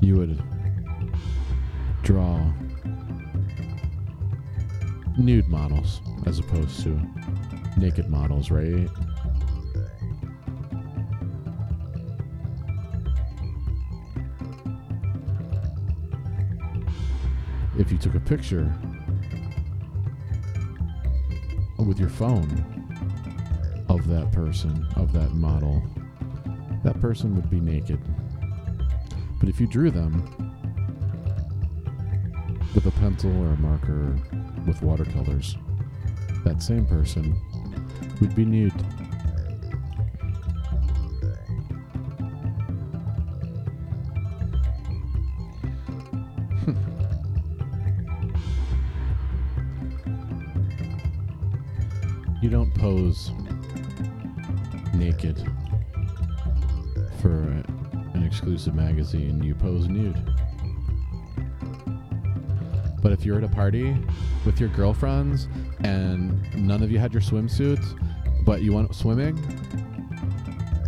you 0.00 0.16
would 0.16 0.42
draw 2.02 2.40
nude 5.20 5.48
models 5.48 6.00
as 6.26 6.38
opposed 6.38 6.82
to 6.82 7.00
naked 7.76 8.08
models, 8.08 8.50
right? 8.50 8.88
If 17.78 17.92
you 17.92 17.98
took 17.98 18.14
a 18.14 18.20
picture 18.20 18.72
with 21.78 21.98
your 21.98 22.08
phone 22.08 22.48
of 23.88 24.06
that 24.08 24.30
person, 24.32 24.86
of 24.96 25.12
that 25.12 25.32
model, 25.32 25.82
that 26.84 27.00
person 27.00 27.34
would 27.36 27.48
be 27.48 27.60
naked. 27.60 28.00
But 29.38 29.48
if 29.48 29.60
you 29.60 29.66
drew 29.66 29.90
them 29.90 30.22
with 32.74 32.86
a 32.86 32.90
pencil 32.92 33.30
or 33.42 33.52
a 33.52 33.56
marker 33.56 34.16
with 34.66 34.82
watercolors, 34.82 35.56
that 36.44 36.62
same 36.62 36.86
person 36.86 37.36
would 38.20 38.34
be 38.34 38.44
nude. 38.44 38.72
you 52.42 52.50
don't 52.50 52.74
pose 52.74 53.30
naked 54.94 55.38
for 57.20 57.42
an 58.14 58.22
exclusive 58.24 58.74
magazine, 58.74 59.42
you 59.42 59.54
pose 59.54 59.88
nude. 59.88 60.29
But 63.02 63.12
if 63.12 63.24
you're 63.24 63.38
at 63.38 63.44
a 63.44 63.48
party 63.48 63.96
with 64.44 64.60
your 64.60 64.68
girlfriends 64.70 65.48
and 65.84 66.40
none 66.54 66.82
of 66.82 66.90
you 66.90 66.98
had 66.98 67.12
your 67.12 67.22
swimsuits, 67.22 67.98
but 68.44 68.62
you 68.62 68.72
went 68.72 68.94
swimming, 68.94 69.38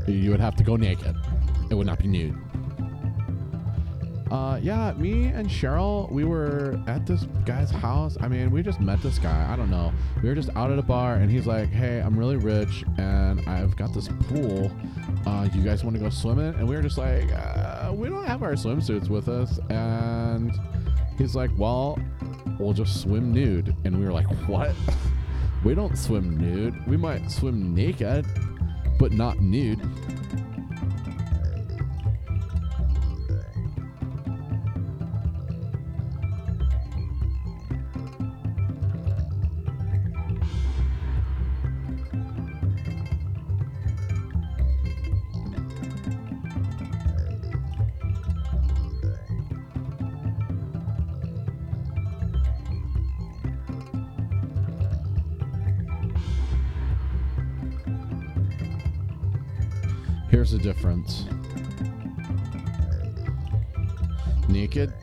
you 0.06 0.30
would 0.30 0.40
have 0.40 0.56
to 0.56 0.64
go 0.64 0.76
naked. 0.76 1.16
It 1.70 1.74
would 1.74 1.86
not 1.86 1.98
be 1.98 2.08
nude. 2.08 2.36
Uh, 4.32 4.58
yeah, 4.62 4.94
me 4.94 5.26
and 5.26 5.46
Cheryl, 5.46 6.10
we 6.10 6.24
were 6.24 6.82
at 6.86 7.06
this 7.06 7.24
guy's 7.44 7.70
house. 7.70 8.16
I 8.18 8.28
mean, 8.28 8.50
we 8.50 8.62
just 8.62 8.80
met 8.80 9.02
this 9.02 9.18
guy. 9.18 9.52
I 9.52 9.56
don't 9.56 9.70
know. 9.70 9.92
We 10.22 10.28
were 10.30 10.34
just 10.34 10.48
out 10.56 10.70
at 10.70 10.78
a 10.78 10.82
bar, 10.82 11.16
and 11.16 11.30
he's 11.30 11.46
like, 11.46 11.68
"Hey, 11.68 12.00
I'm 12.00 12.18
really 12.18 12.36
rich, 12.36 12.82
and 12.96 13.46
I've 13.46 13.76
got 13.76 13.92
this 13.92 14.08
pool. 14.08 14.72
Uh, 15.26 15.48
you 15.52 15.60
guys 15.60 15.84
want 15.84 15.96
to 15.96 16.02
go 16.02 16.08
swimming?" 16.08 16.54
And 16.54 16.66
we 16.66 16.74
were 16.74 16.80
just 16.80 16.96
like, 16.96 17.30
uh, 17.30 17.92
"We 17.94 18.08
don't 18.08 18.24
have 18.24 18.42
our 18.42 18.52
swimsuits 18.52 19.10
with 19.10 19.28
us." 19.28 19.58
And 19.68 20.50
he's 21.18 21.34
like, 21.34 21.50
"Well, 21.56 21.98
we'll 22.58 22.72
just 22.72 23.00
swim 23.00 23.32
nude." 23.32 23.74
And 23.84 23.98
we 23.98 24.04
were 24.04 24.12
like, 24.12 24.26
"What? 24.48 24.74
we 25.64 25.74
don't 25.74 25.96
swim 25.96 26.36
nude. 26.36 26.74
We 26.86 26.96
might 26.96 27.30
swim 27.30 27.74
naked, 27.74 28.26
but 28.98 29.12
not 29.12 29.40
nude." 29.40 29.80
Here's 60.32 60.52
the 60.52 60.58
difference. 60.58 61.26
Naked. 64.48 64.94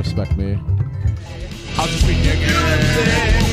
Respect 0.00 0.34
me, 0.34 0.58
I'll 1.76 1.86
just 1.86 2.06
be 2.06 2.14
naked. 2.14 2.48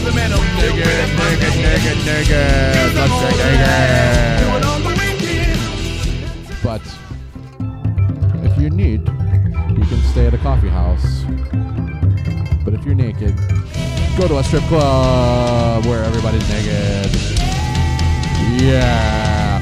Naked, 0.07 0.95
naked, 1.19 1.55
naked, 1.59 1.97
naked. 2.05 2.95
Let's 2.95 3.15
get 3.19 3.35
naked. 3.43 4.47
But 6.63 6.81
if 8.45 8.57
you 8.61 8.69
need, 8.69 9.01
you 9.77 9.85
can 9.91 10.01
stay 10.13 10.27
at 10.27 10.33
a 10.33 10.37
coffee 10.37 10.69
house. 10.69 11.25
But 12.63 12.73
if 12.73 12.85
you're 12.85 12.95
naked, 12.95 13.35
go 14.17 14.29
to 14.29 14.37
a 14.37 14.43
strip 14.43 14.63
club 14.63 15.85
where 15.85 16.05
everybody's 16.05 16.47
naked. 16.47 17.11
Yeah. 18.61 19.59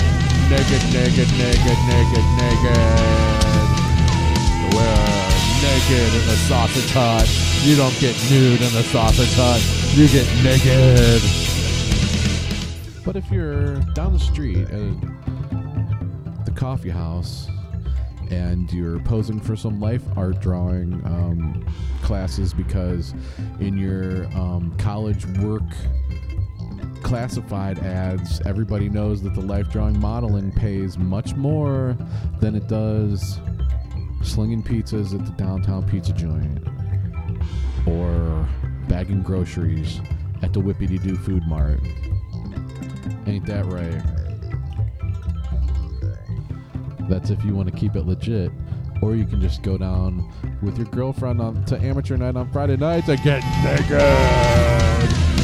Naked, 0.51 0.83
naked, 0.93 1.29
naked, 1.41 1.79
naked, 1.89 2.25
naked. 2.37 3.25
We're 4.75 5.14
naked 5.75 6.13
in 6.13 6.25
the 6.25 6.37
sausage 6.47 6.89
hut. 6.91 7.27
You 7.63 7.75
don't 7.75 7.99
get 7.99 8.15
nude 8.31 8.61
in 8.61 8.73
the 8.73 8.83
sausage 8.83 9.33
hut. 9.33 9.61
You 9.93 10.07
get 10.07 10.25
naked. 10.41 11.21
But 13.03 13.17
if 13.17 13.29
you're 13.29 13.75
down 13.93 14.13
the 14.13 14.19
street 14.19 14.69
at 14.69 16.45
the 16.45 16.51
coffee 16.55 16.89
house 16.89 17.49
and 18.31 18.71
you're 18.71 18.99
posing 18.99 19.41
for 19.41 19.57
some 19.57 19.81
life 19.81 20.01
art 20.15 20.39
drawing 20.39 20.93
um, 21.05 21.65
classes 22.03 22.53
because 22.53 23.13
in 23.59 23.77
your 23.77 24.27
um, 24.27 24.73
college 24.77 25.25
work 25.39 25.69
classified 27.03 27.79
ads, 27.79 28.39
everybody 28.45 28.87
knows 28.87 29.21
that 29.23 29.33
the 29.33 29.41
life 29.41 29.69
drawing 29.73 29.99
modeling 29.99 30.53
pays 30.53 30.97
much 30.97 31.35
more 31.35 31.97
than 32.39 32.55
it 32.55 32.69
does 32.69 33.39
slinging 34.25 34.63
pizzas 34.63 35.13
at 35.13 35.25
the 35.25 35.31
downtown 35.31 35.87
pizza 35.87 36.13
joint, 36.13 36.59
or 37.87 38.47
bagging 38.87 39.21
groceries 39.21 40.01
at 40.41 40.51
the 40.53 40.59
Whippity 40.59 41.01
Doo 41.01 41.15
Food 41.15 41.43
Mart. 41.47 41.79
Ain't 43.27 43.45
that 43.45 43.65
right? 43.65 44.01
That's 47.09 47.29
if 47.29 47.43
you 47.45 47.55
want 47.55 47.69
to 47.69 47.75
keep 47.75 47.95
it 47.95 48.05
legit. 48.05 48.51
Or 49.01 49.15
you 49.15 49.25
can 49.25 49.41
just 49.41 49.61
go 49.61 49.77
down 49.77 50.31
with 50.61 50.77
your 50.77 50.87
girlfriend 50.87 51.41
on 51.41 51.65
to 51.65 51.77
amateur 51.77 52.17
night 52.17 52.35
on 52.35 52.49
Friday 52.51 52.77
nights 52.77 53.09
and 53.09 53.21
get 53.21 53.43
naked. 53.63 53.99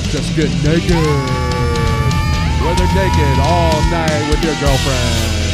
Just 0.10 0.36
get 0.36 0.50
naked. 0.64 0.96
Whether 2.64 2.86
naked 2.96 3.40
all 3.40 3.82
night 3.92 4.30
with 4.30 4.44
your 4.44 4.56
girlfriend. 4.60 5.51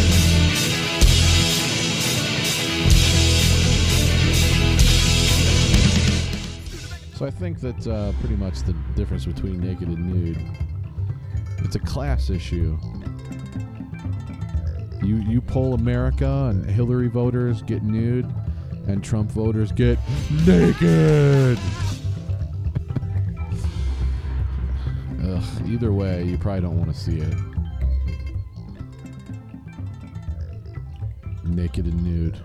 So 7.18 7.26
I 7.26 7.32
think 7.32 7.60
that 7.62 7.88
uh, 7.88 8.12
pretty 8.20 8.36
much 8.36 8.62
the 8.62 8.74
difference 8.96 9.26
between 9.26 9.60
naked 9.60 9.88
and 9.88 10.14
nude, 10.14 10.38
it's 11.66 11.76
a 11.76 11.80
class 11.80 12.30
issue. 12.30 12.78
You 15.02 15.16
you 15.28 15.42
poll 15.42 15.74
America 15.74 16.50
and 16.52 16.64
Hillary 16.70 17.08
voters 17.08 17.64
get 17.64 17.82
nude, 17.82 18.32
and 18.88 19.04
Trump 19.04 19.32
voters 19.32 19.72
get 19.72 19.98
naked. 20.46 21.58
Ugh, 25.24 25.44
either 25.66 25.92
way, 25.92 26.24
you 26.24 26.38
probably 26.38 26.62
don't 26.62 26.78
want 26.78 26.94
to 26.94 27.00
see 27.00 27.18
it. 27.18 27.36
Naked 31.44 31.86
and 31.86 32.04
nude. 32.04 32.40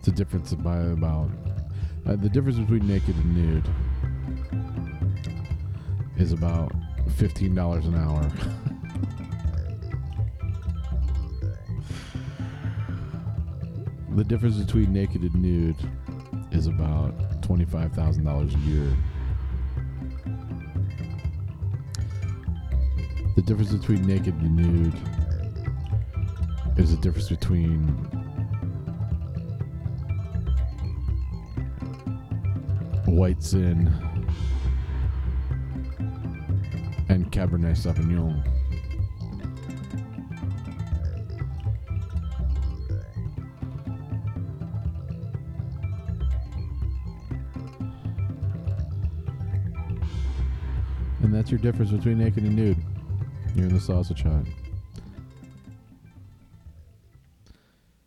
It's 0.00 0.08
a 0.08 0.12
difference 0.12 0.52
by 0.54 0.78
about 0.78 1.30
uh, 2.06 2.16
the 2.16 2.30
difference 2.30 2.58
between 2.58 2.88
naked 2.88 3.14
and 3.16 3.36
nude 3.36 3.68
is 6.16 6.32
about 6.32 6.72
fifteen 7.16 7.54
dollars 7.54 7.84
an 7.84 7.96
hour. 7.96 8.22
the 14.16 14.24
difference 14.24 14.56
between 14.56 14.94
naked 14.94 15.20
and 15.20 15.34
nude 15.34 15.76
is 16.50 16.66
about 16.66 17.42
twenty 17.42 17.66
five 17.66 17.92
thousand 17.92 18.24
dollars 18.24 18.54
a 18.54 18.58
year. 18.60 18.96
The 23.36 23.42
difference 23.42 23.74
between 23.74 24.06
naked 24.06 24.32
and 24.32 24.56
nude 24.56 24.98
is 26.78 26.96
the 26.96 27.02
difference 27.02 27.28
between 27.28 28.19
White 33.10 33.42
Zin 33.42 33.88
and 37.08 37.30
Cabernet 37.32 37.76
Sauvignon. 37.76 38.44
And 51.22 51.34
that's 51.34 51.50
your 51.50 51.58
difference 51.58 51.90
between 51.90 52.18
naked 52.18 52.44
and 52.44 52.54
nude. 52.54 52.78
You're 53.54 53.66
in 53.66 53.74
the 53.74 53.80
sausage 53.80 54.22
hut. 54.22 54.44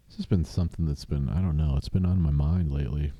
This 0.07 0.17
has 0.17 0.25
been 0.25 0.45
something 0.45 0.85
that's 0.85 1.05
been, 1.05 1.29
I 1.29 1.41
don't 1.41 1.57
know, 1.57 1.75
it's 1.77 1.89
been 1.89 2.05
on 2.05 2.21
my 2.21 2.31
mind 2.31 2.71
lately 2.71 3.11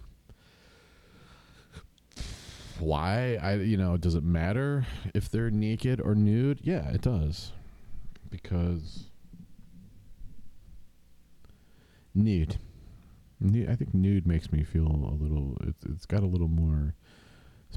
why 2.84 3.38
i 3.42 3.56
you 3.56 3.78
know 3.78 3.98
does 3.98 4.16
it 4.16 4.24
matter 4.24 4.86
if 5.14 5.30
they're 5.30 5.52
naked 5.52 6.02
or 6.02 6.16
nude? 6.16 6.60
Yeah 6.64 6.90
it 6.90 7.02
does. 7.02 7.52
Because 8.30 9.06
nude. 12.14 12.58
Nude 13.40 13.70
i 13.70 13.76
think 13.76 13.94
nude 13.94 14.28
makes 14.28 14.52
me 14.52 14.64
feel 14.64 14.88
a 14.88 15.16
little 15.22 15.58
it's, 15.86 16.06
got 16.06 16.24
a 16.24 16.28
little 16.28 16.48
more 16.48 16.96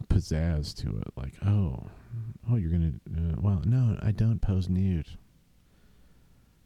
pizzazz 0.09 0.75
to 0.83 0.97
it. 0.99 1.09
Like 1.17 1.35
oh 1.45 1.87
oh 2.51 2.57
you're 2.57 2.71
gonna 2.71 2.93
uh, 3.11 3.37
well 3.41 3.63
no 3.65 3.99
i 4.03 4.11
don't 4.11 4.41
pose 4.41 4.69
nude. 4.69 5.09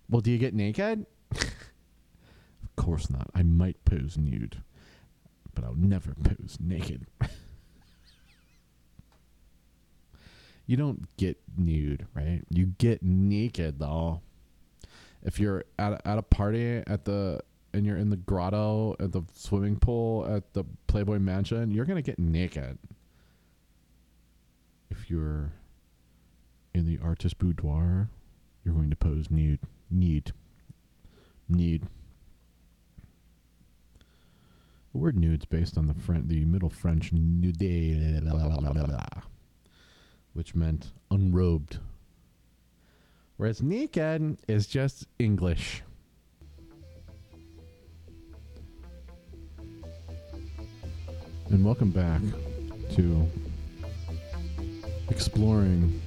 Well 0.08 0.20
do 0.20 0.30
you 0.30 0.38
get 0.38 0.54
naked? 0.54 1.06
Of 2.62 2.84
course 2.84 3.10
not. 3.10 3.28
I 3.34 3.42
might 3.42 3.84
pose 3.84 4.16
nude 4.16 4.62
but 5.54 5.64
i'll 5.64 5.74
never 5.74 6.14
pose 6.14 6.58
naked 6.60 7.06
you 10.70 10.76
don't 10.76 11.04
get 11.16 11.36
nude, 11.58 12.06
right? 12.14 12.42
You 12.48 12.66
get 12.66 13.02
naked 13.02 13.80
though. 13.80 14.20
If 15.24 15.40
you're 15.40 15.64
at 15.80 15.94
a, 15.94 16.08
at 16.08 16.16
a 16.16 16.22
party 16.22 16.84
at 16.86 17.04
the 17.04 17.40
and 17.74 17.84
you're 17.84 17.96
in 17.96 18.10
the 18.10 18.16
grotto 18.16 18.94
at 19.00 19.10
the 19.10 19.22
swimming 19.34 19.80
pool 19.80 20.24
at 20.32 20.54
the 20.54 20.62
Playboy 20.86 21.18
Mansion, 21.18 21.72
you're 21.72 21.86
gonna 21.86 22.02
get 22.02 22.20
naked. 22.20 22.78
If 24.92 25.10
you're 25.10 25.50
in 26.72 26.86
the 26.86 27.00
artist 27.02 27.40
boudoir, 27.40 28.08
you're 28.64 28.74
going 28.74 28.90
to 28.90 28.96
pose 28.96 29.28
nude. 29.28 29.58
nude, 29.90 30.32
nude. 31.48 31.88
The 34.92 34.98
word 34.98 35.18
nude's 35.18 35.46
based 35.46 35.76
on 35.76 35.88
the 35.88 35.94
French, 35.94 36.28
the 36.28 36.44
Middle 36.44 36.70
French 36.70 37.12
nude 37.12 37.58
which 40.32 40.54
meant 40.54 40.92
unrobed. 41.10 41.78
Whereas 43.36 43.62
naked 43.62 44.36
is 44.48 44.66
just 44.66 45.06
English. 45.18 45.82
And 51.50 51.64
welcome 51.64 51.90
back 51.90 52.20
to 52.96 53.26
exploring 55.08 56.00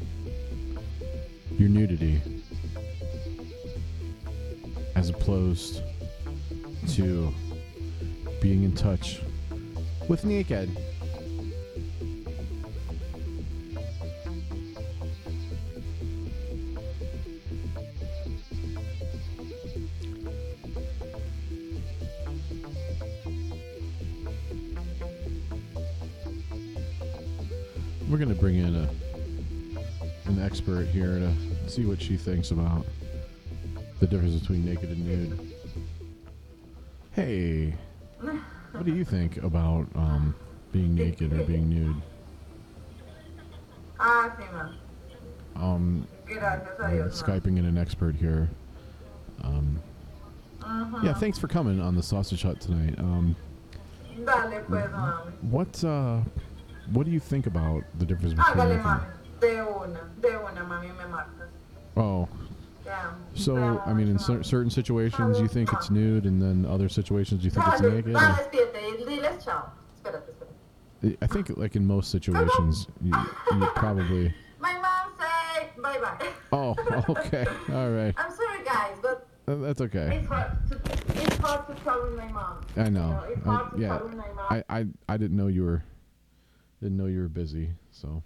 your 1.57 1.69
nudity 1.69 2.21
as 4.95 5.09
opposed 5.09 5.81
to 6.89 7.33
being 8.41 8.63
in 8.63 8.73
touch 8.73 9.21
with 10.07 10.23
naked. 10.23 10.69
We're 28.13 28.19
gonna 28.19 28.36
bring 28.36 28.58
in 28.58 28.76
a 28.76 28.88
an 30.30 30.39
expert 30.39 30.86
here 30.86 31.17
to 31.17 31.34
see 31.67 31.84
what 31.84 31.99
she 31.99 32.15
thinks 32.15 32.52
about 32.52 32.86
the 33.99 34.06
difference 34.06 34.39
between 34.39 34.63
naked 34.63 34.91
and 34.91 35.04
nude. 35.04 35.54
Hey, 37.13 37.73
what 38.71 38.86
do 38.86 38.93
you 38.93 39.04
think 39.04 39.38
about 39.38 39.88
um, 39.95 40.36
being 40.71 40.93
naked 40.93 41.34
or 41.34 41.43
being 41.43 41.67
nude? 41.67 41.95
Ah. 43.99 44.32
Um, 45.56 46.08
Gracias 46.28 46.69
a 46.78 46.84
we're 46.84 47.10
skyping 47.10 47.58
in 47.58 47.65
an 47.65 47.80
expert 47.80 48.13
here. 48.13 48.47
Um, 49.41 49.82
yeah, 51.02 51.15
thanks 51.15 51.39
for 51.39 51.47
coming 51.47 51.82
on 51.82 51.95
the 51.95 52.04
Sausage 52.04 52.43
Hut 52.43 52.62
tonight. 52.62 52.93
Um, 52.99 53.36
Dale, 54.23 54.62
pues, 54.67 54.86
mami. 54.91 55.32
what 55.41 55.84
uh, 55.84 56.19
what 56.91 57.06
do 57.06 57.12
you 57.12 57.19
think 57.19 57.48
about 57.48 57.84
the 58.00 58.06
difference 58.06 58.34
between 58.34 58.56
Hágale, 58.56 58.82
mami. 58.84 59.06
De 59.39 59.62
una, 59.62 60.10
de 60.22 60.28
una, 60.30 60.63
mami, 60.65 60.88
me 60.88 61.06
marcas. 61.12 61.50
Oh, 61.98 62.28
Ya. 62.86 63.12
so 63.34 63.82
I 63.86 63.93
mean, 63.93 64.10
in 64.10 64.19
cer- 64.19 64.43
certain 64.43 64.69
situations 64.69 65.39
you 65.39 65.48
think 65.48 65.72
it's 65.72 65.89
nude, 65.89 66.26
and 66.26 66.41
then 66.41 66.65
other 66.65 66.89
situations 66.89 67.43
you 67.46 67.50
think 67.52 67.65
it's 67.67 67.82
naked. 67.82 68.15
or- 68.15 68.19
despídete 68.19 69.00
y 69.00 69.06
diles 69.06 69.43
chao. 69.46 69.72
Espérate, 70.04 70.24
espérate. 71.02 71.17
I 71.22 71.28
think, 71.28 71.50
like 71.58 71.76
in 71.78 71.86
most 71.86 72.12
situations, 72.12 72.88
you, 73.02 73.13
you 73.54 73.65
probably. 73.76 74.34
My 74.60 74.74
mom 74.74 75.13
said 75.17 75.69
bye 75.82 75.98
bye. 76.00 76.28
Oh, 76.52 76.76
okay, 77.10 77.46
all 77.72 77.89
right, 77.91 78.13
I'm 78.17 78.32
sorry, 78.32 78.63
guys, 78.65 78.96
but 79.02 79.28
Uh, 79.48 79.56
that's 79.56 79.82
okay. 79.82 80.17
it's 80.17 80.28
hard 80.28 80.52
to 80.69 80.76
it's 81.24 81.38
hard 81.38 81.67
to 81.67 81.84
tell 81.84 82.02
with 82.04 82.15
my 82.15 82.28
mom. 82.32 82.65
I 82.78 82.84
You 82.86 82.91
know. 82.91 83.10
know, 83.12 83.24
it's 83.30 83.48
I- 83.48 83.50
hard 83.50 83.72
to 83.76 83.80
yeah, 83.82 83.88
tell 83.98 84.08
with 84.08 84.15
my 84.15 84.28
mom. 84.36 84.46
I, 84.50 84.63
I, 84.69 84.86
I 85.10 85.17
didn't 85.17 85.36
know 85.38 85.48
you 85.48 85.63
were, 85.63 85.84
didn't 86.84 86.98
know 86.98 87.06
you 87.06 87.22
were 87.22 87.30
busy, 87.30 87.69
so 87.91 88.22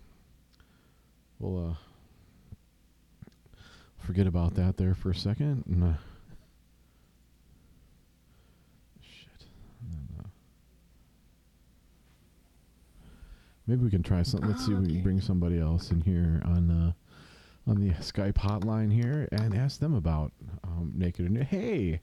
we'll 1.38 1.70
uh, 1.70 3.60
forget 4.00 4.26
about 4.26 4.56
that 4.56 4.78
there 4.78 4.96
for 4.96 5.12
a 5.12 5.15
second. 5.15 5.63
And, 5.67 5.84
uh, 5.84 5.98
shit. 9.00 9.46
Then, 9.91 10.08
uh, 10.17 10.28
maybe 13.67 13.84
we 13.84 13.91
can 13.91 14.02
try 14.02 14.24
something. 14.24 14.50
Let's 14.50 14.65
see 14.65 14.72
if 14.72 14.80
we 14.80 14.88
can 14.88 15.04
bring 15.04 15.22
somebody 15.22 15.60
else 15.60 15.91
in 15.91 16.02
here 16.02 16.41
on 16.43 16.72
uh, 16.72 17.70
on 17.70 17.80
the 17.80 17.93
Skype 18.02 18.38
hotline 18.38 18.91
here 18.91 19.30
and 19.34 19.56
ask 19.56 19.80
them 19.80 19.93
about 19.93 20.32
um, 20.63 20.93
Naked 20.96 21.30
and 21.30 21.43
Hey, 21.43 22.02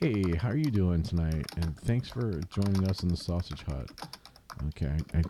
hey, 0.00 0.36
how 0.38 0.48
are 0.48 0.56
you 0.56 0.70
doing 0.70 1.02
tonight? 1.02 1.44
And 1.58 1.78
thanks 1.80 2.08
for 2.08 2.40
joining 2.48 2.88
us 2.88 3.02
in 3.02 3.10
the 3.10 3.16
Sausage 3.18 3.62
Hut. 3.64 3.90
Okay, 4.68 4.96
I, 5.14 5.22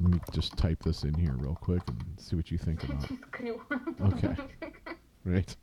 let 0.00 0.12
me 0.12 0.18
just 0.32 0.56
type 0.56 0.82
this 0.82 1.02
in 1.02 1.14
here 1.14 1.34
real 1.38 1.54
quick 1.60 1.82
and 1.88 2.02
see 2.18 2.34
what 2.36 2.50
you 2.50 2.58
think 2.58 2.82
about. 2.84 3.08
Ce. 3.32 3.60
Ok. 4.00 4.22
Right? 5.24 5.56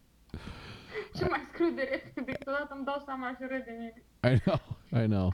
Ce 1.16 1.26
mai 1.30 1.42
scriu 1.54 1.70
de 1.76 1.82
repede, 1.92 2.32
câteodată 2.32 2.74
îmi 2.76 2.86
dau 2.86 3.02
seama 3.06 3.30
și 3.30 3.44
râd 3.50 3.66
I 4.24 4.40
know, 4.40 4.60
I 5.04 5.06
know. 5.08 5.34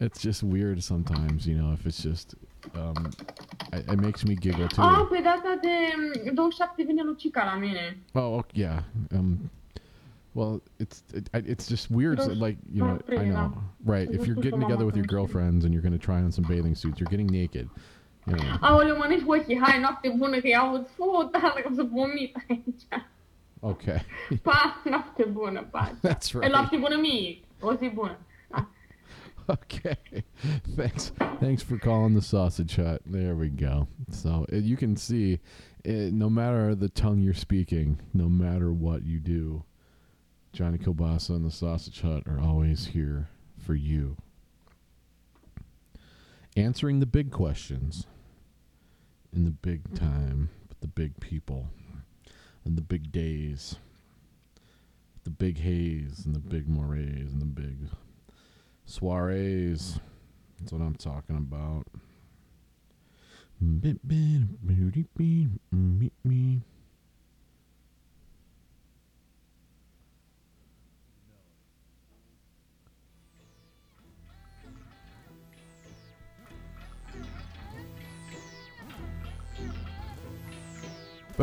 It's 0.00 0.20
just 0.20 0.42
weird 0.42 0.80
sometimes, 0.82 1.44
you 1.46 1.56
know, 1.56 1.72
if 1.72 1.84
it's 1.86 2.02
just, 2.02 2.34
um, 2.74 3.08
it, 3.72 3.90
it 3.90 4.00
makes 4.00 4.22
me 4.24 4.34
giggle 4.34 4.66
too. 4.66 4.82
Ah, 4.82 5.06
pe 5.10 5.20
data 5.22 5.58
de 5.60 5.68
mm, 6.30 6.34
27 6.34 6.84
vine 6.84 7.02
Lucica 7.02 7.44
la 7.44 7.54
mine. 7.56 7.96
Oh, 8.12 8.38
ok- 8.38 8.52
yeah. 8.56 8.82
Um, 9.12 9.50
well, 10.34 10.60
it's 10.78 11.02
it, 11.14 11.30
it's 11.32 11.66
just 11.66 11.90
weird. 11.90 12.20
so, 12.20 12.32
like 12.32 12.58
you 12.70 12.82
know, 12.82 13.00
I 13.08 13.24
know, 13.24 13.54
right? 13.84 14.10
If 14.10 14.26
you're 14.26 14.36
getting 14.36 14.60
together 14.60 14.84
with 14.84 14.96
your 14.96 15.06
girlfriends 15.06 15.64
and 15.64 15.72
you're 15.72 15.82
going 15.82 15.92
to 15.92 15.98
try 15.98 16.16
on 16.16 16.32
some 16.32 16.44
bathing 16.44 16.74
suits, 16.74 17.00
you're 17.00 17.10
getting 17.10 17.28
naked. 17.28 17.70
You 18.26 18.36
know. 18.36 18.58
Aoleu, 18.62 18.96
mănânci 18.96 19.24
ochii, 19.26 19.58
hai, 19.58 19.80
noapte 19.80 20.14
bună, 20.16 20.38
că 20.40 20.48
i-aud 20.48 20.86
fu, 20.96 21.28
tare, 21.32 21.62
că 21.62 21.68
o 21.70 21.74
să. 21.74 21.88
Okay, 23.60 24.04
Pa, 24.42 24.82
noapte 24.84 25.24
bună, 25.32 25.62
pa. 25.70 25.96
that's 26.02 26.34
right. 26.34 26.52
Noapte 26.52 26.76
bună 26.76 26.96
mie, 27.00 27.40
o 27.60 27.74
zi 27.74 27.92
Okay, 29.48 30.24
thanks. 30.76 31.12
Thanks 31.38 31.62
for 31.62 31.78
calling 31.78 32.14
the 32.14 32.22
sausage 32.22 32.76
hut. 32.76 33.02
There 33.04 33.34
we 33.34 33.48
go. 33.48 33.88
So 34.10 34.46
uh, 34.50 34.56
you 34.56 34.76
can 34.76 34.96
see, 34.96 35.38
uh, 35.86 36.10
no 36.10 36.30
matter 36.30 36.74
the 36.74 36.88
tongue 36.88 37.20
you're 37.20 37.34
speaking, 37.34 38.00
no 38.12 38.28
matter 38.28 38.72
what 38.72 39.02
you 39.04 39.18
do, 39.18 39.64
Johnny 40.54 40.78
Kilbasa 40.78 41.30
and 41.30 41.44
the 41.44 41.50
Sausage 41.50 42.00
Hut 42.02 42.22
are 42.28 42.38
always 42.38 42.86
here 42.86 43.28
for 43.58 43.74
you. 43.74 44.16
Answering 46.56 47.00
the 47.00 47.06
big 47.06 47.32
questions 47.32 48.06
in 49.34 49.46
the 49.46 49.50
big 49.50 49.96
time 49.96 50.50
with 50.68 50.78
the 50.78 50.86
big 50.86 51.18
people 51.18 51.70
and 52.64 52.78
the 52.78 52.82
big 52.82 53.10
days, 53.10 53.78
the 55.24 55.30
big 55.30 55.58
haze 55.58 56.22
and 56.24 56.36
the 56.36 56.38
big 56.38 56.68
morays 56.68 57.32
and 57.32 57.40
the 57.40 57.46
big 57.46 57.88
soirees. 58.86 59.98
That's 60.60 60.72
what 60.72 60.82
I'm 60.82 60.94
talking 60.94 61.36
about. 61.36 61.88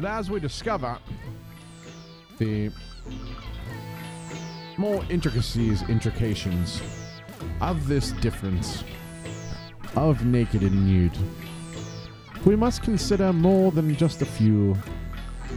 But 0.02 0.10
as 0.10 0.32
we 0.32 0.40
discover, 0.40 0.98
the 2.40 2.72
more 4.76 5.06
intricacies, 5.12 5.88
intrications 5.90 6.82
of 7.62 7.88
this 7.88 8.12
difference 8.14 8.84
of 9.96 10.26
naked 10.26 10.64
and 10.64 10.88
nude, 10.88 11.16
we 12.46 12.56
must 12.56 12.82
consider 12.82 13.32
more 13.32 13.72
than 13.72 13.96
just 13.96 14.24
a 14.24 14.26
few 14.26 14.76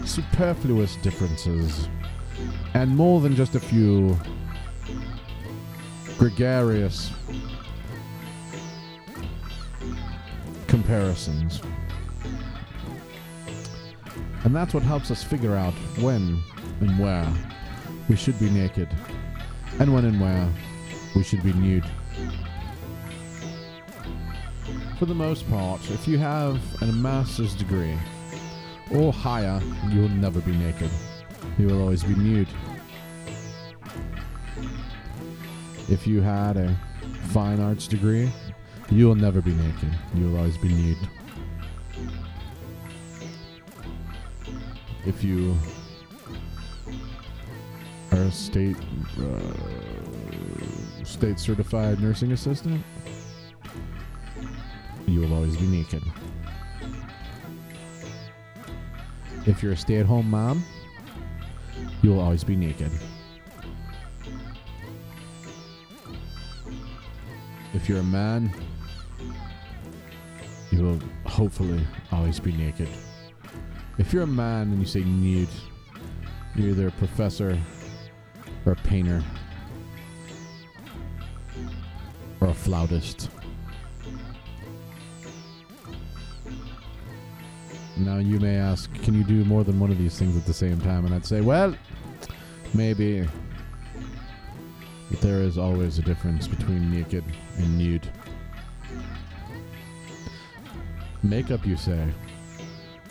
superfluous 0.05 0.97
differences 0.97 1.89
and 2.75 2.95
more 2.95 3.23
than 3.23 3.35
just 3.35 3.55
a 3.55 3.61
few 3.61 4.15
gregarious 6.19 7.11
comparisons. 10.67 11.63
And 14.45 14.55
that's 14.55 14.75
what 14.75 14.83
helps 14.83 15.11
us 15.11 15.23
figure 15.23 15.57
out 15.57 15.73
when 15.99 16.43
and 16.81 16.99
where 16.99 17.27
we 18.09 18.17
should 18.17 18.39
be 18.39 18.51
naked 18.51 18.89
and 19.81 19.93
when 19.93 20.05
and 20.05 20.21
where 20.21 20.49
we 21.17 21.23
should 21.23 21.43
be 21.43 21.53
nude. 21.55 21.85
For 24.99 25.07
the 25.07 25.15
most 25.15 25.49
part, 25.51 25.81
if 25.91 26.07
you 26.07 26.19
have 26.19 26.61
a 26.83 26.87
master's 26.87 27.55
degree 27.55 27.99
or 28.93 29.13
higher, 29.13 29.61
you 29.89 30.03
will 30.03 30.09
never 30.11 30.41
be 30.41 30.53
naked. 30.53 30.91
You 31.59 31.67
will 31.67 31.81
always 31.81 32.05
be 32.05 32.15
nude. 32.15 32.49
If 35.89 36.07
you 36.07 36.21
had 36.21 36.57
a 36.57 36.77
fine 37.29 37.61
arts 37.61 37.87
degree, 37.87 38.31
you 38.91 39.07
will 39.07 39.15
never 39.15 39.41
be 39.41 39.53
naked. 39.53 39.91
You 40.15 40.27
will 40.27 40.37
always 40.37 40.59
be 40.59 40.69
nude. 40.69 41.09
If 45.07 45.23
you 45.23 45.57
are 48.11 48.19
a 48.19 48.33
state 48.33 48.77
uh, 49.21 51.05
state 51.05 51.39
certified 51.39 52.01
nursing 52.01 52.33
assistant, 52.33 52.83
you 55.07 55.21
will 55.21 55.35
always 55.35 55.57
be 55.57 55.67
naked. 55.67 56.03
If 59.47 59.63
you're 59.63 59.73
a 59.73 59.77
stay 59.77 59.97
at 59.97 60.07
home 60.07 60.31
mom, 60.31 60.65
you 62.03 62.11
will 62.11 62.21
always 62.21 62.43
be 62.43 62.57
naked. 62.57 62.91
If 67.75 67.89
you're 67.89 67.99
a 67.99 68.05
man, 68.05 68.51
you 70.71 70.83
will 70.83 71.01
hopefully 71.27 71.87
always 72.11 72.41
be 72.41 72.53
naked. 72.53 72.89
If 73.97 74.13
you're 74.13 74.25
a 74.25 74.27
man 74.27 74.73
and 74.73 74.81
you 74.81 74.87
say 74.87 75.05
nude, 75.05 75.49
you're 76.57 76.71
either 76.71 76.89
a 76.89 76.93
professor 76.93 77.59
or 78.67 78.73
a 78.73 78.77
painter 78.77 79.23
or 82.41 82.49
a 82.49 82.55
flautist. 82.55 83.31
Now 87.97 88.19
you 88.19 88.41
may 88.41 88.57
ask, 88.57 88.93
can 89.03 89.15
you 89.15 89.23
do 89.23 89.45
more 89.45 89.63
than 89.63 89.79
one 89.79 89.91
of 89.93 89.99
these 89.99 90.19
things 90.19 90.37
at 90.37 90.45
the 90.45 90.53
same 90.53 90.81
time? 90.81 91.07
And 91.07 91.15
I'd 91.15 91.25
say, 91.25 91.41
well, 91.41 91.77
maybe. 92.75 93.29
But 95.11 95.21
there 95.21 95.41
is 95.41 95.57
always 95.57 95.99
a 95.99 96.03
difference 96.03 96.49
between 96.49 96.91
naked 96.91 97.25
and 97.59 97.79
nude. 97.79 98.09
Makeup, 101.23 101.65
you 101.65 101.77
say. 101.77 102.09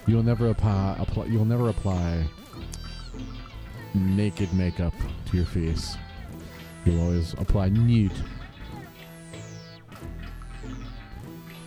You'll 0.06 0.24
never 0.24 0.50
apply, 0.50 0.98
apply 1.00 1.26
you'll 1.26 1.46
never 1.46 1.70
apply 1.70 2.26
naked 3.94 4.54
makeup 4.54 4.94
to 5.28 5.38
your 5.38 5.46
face. 5.46 5.96
You'll 6.86 7.02
always 7.02 7.34
apply 7.34 7.70
nude. 7.70 8.12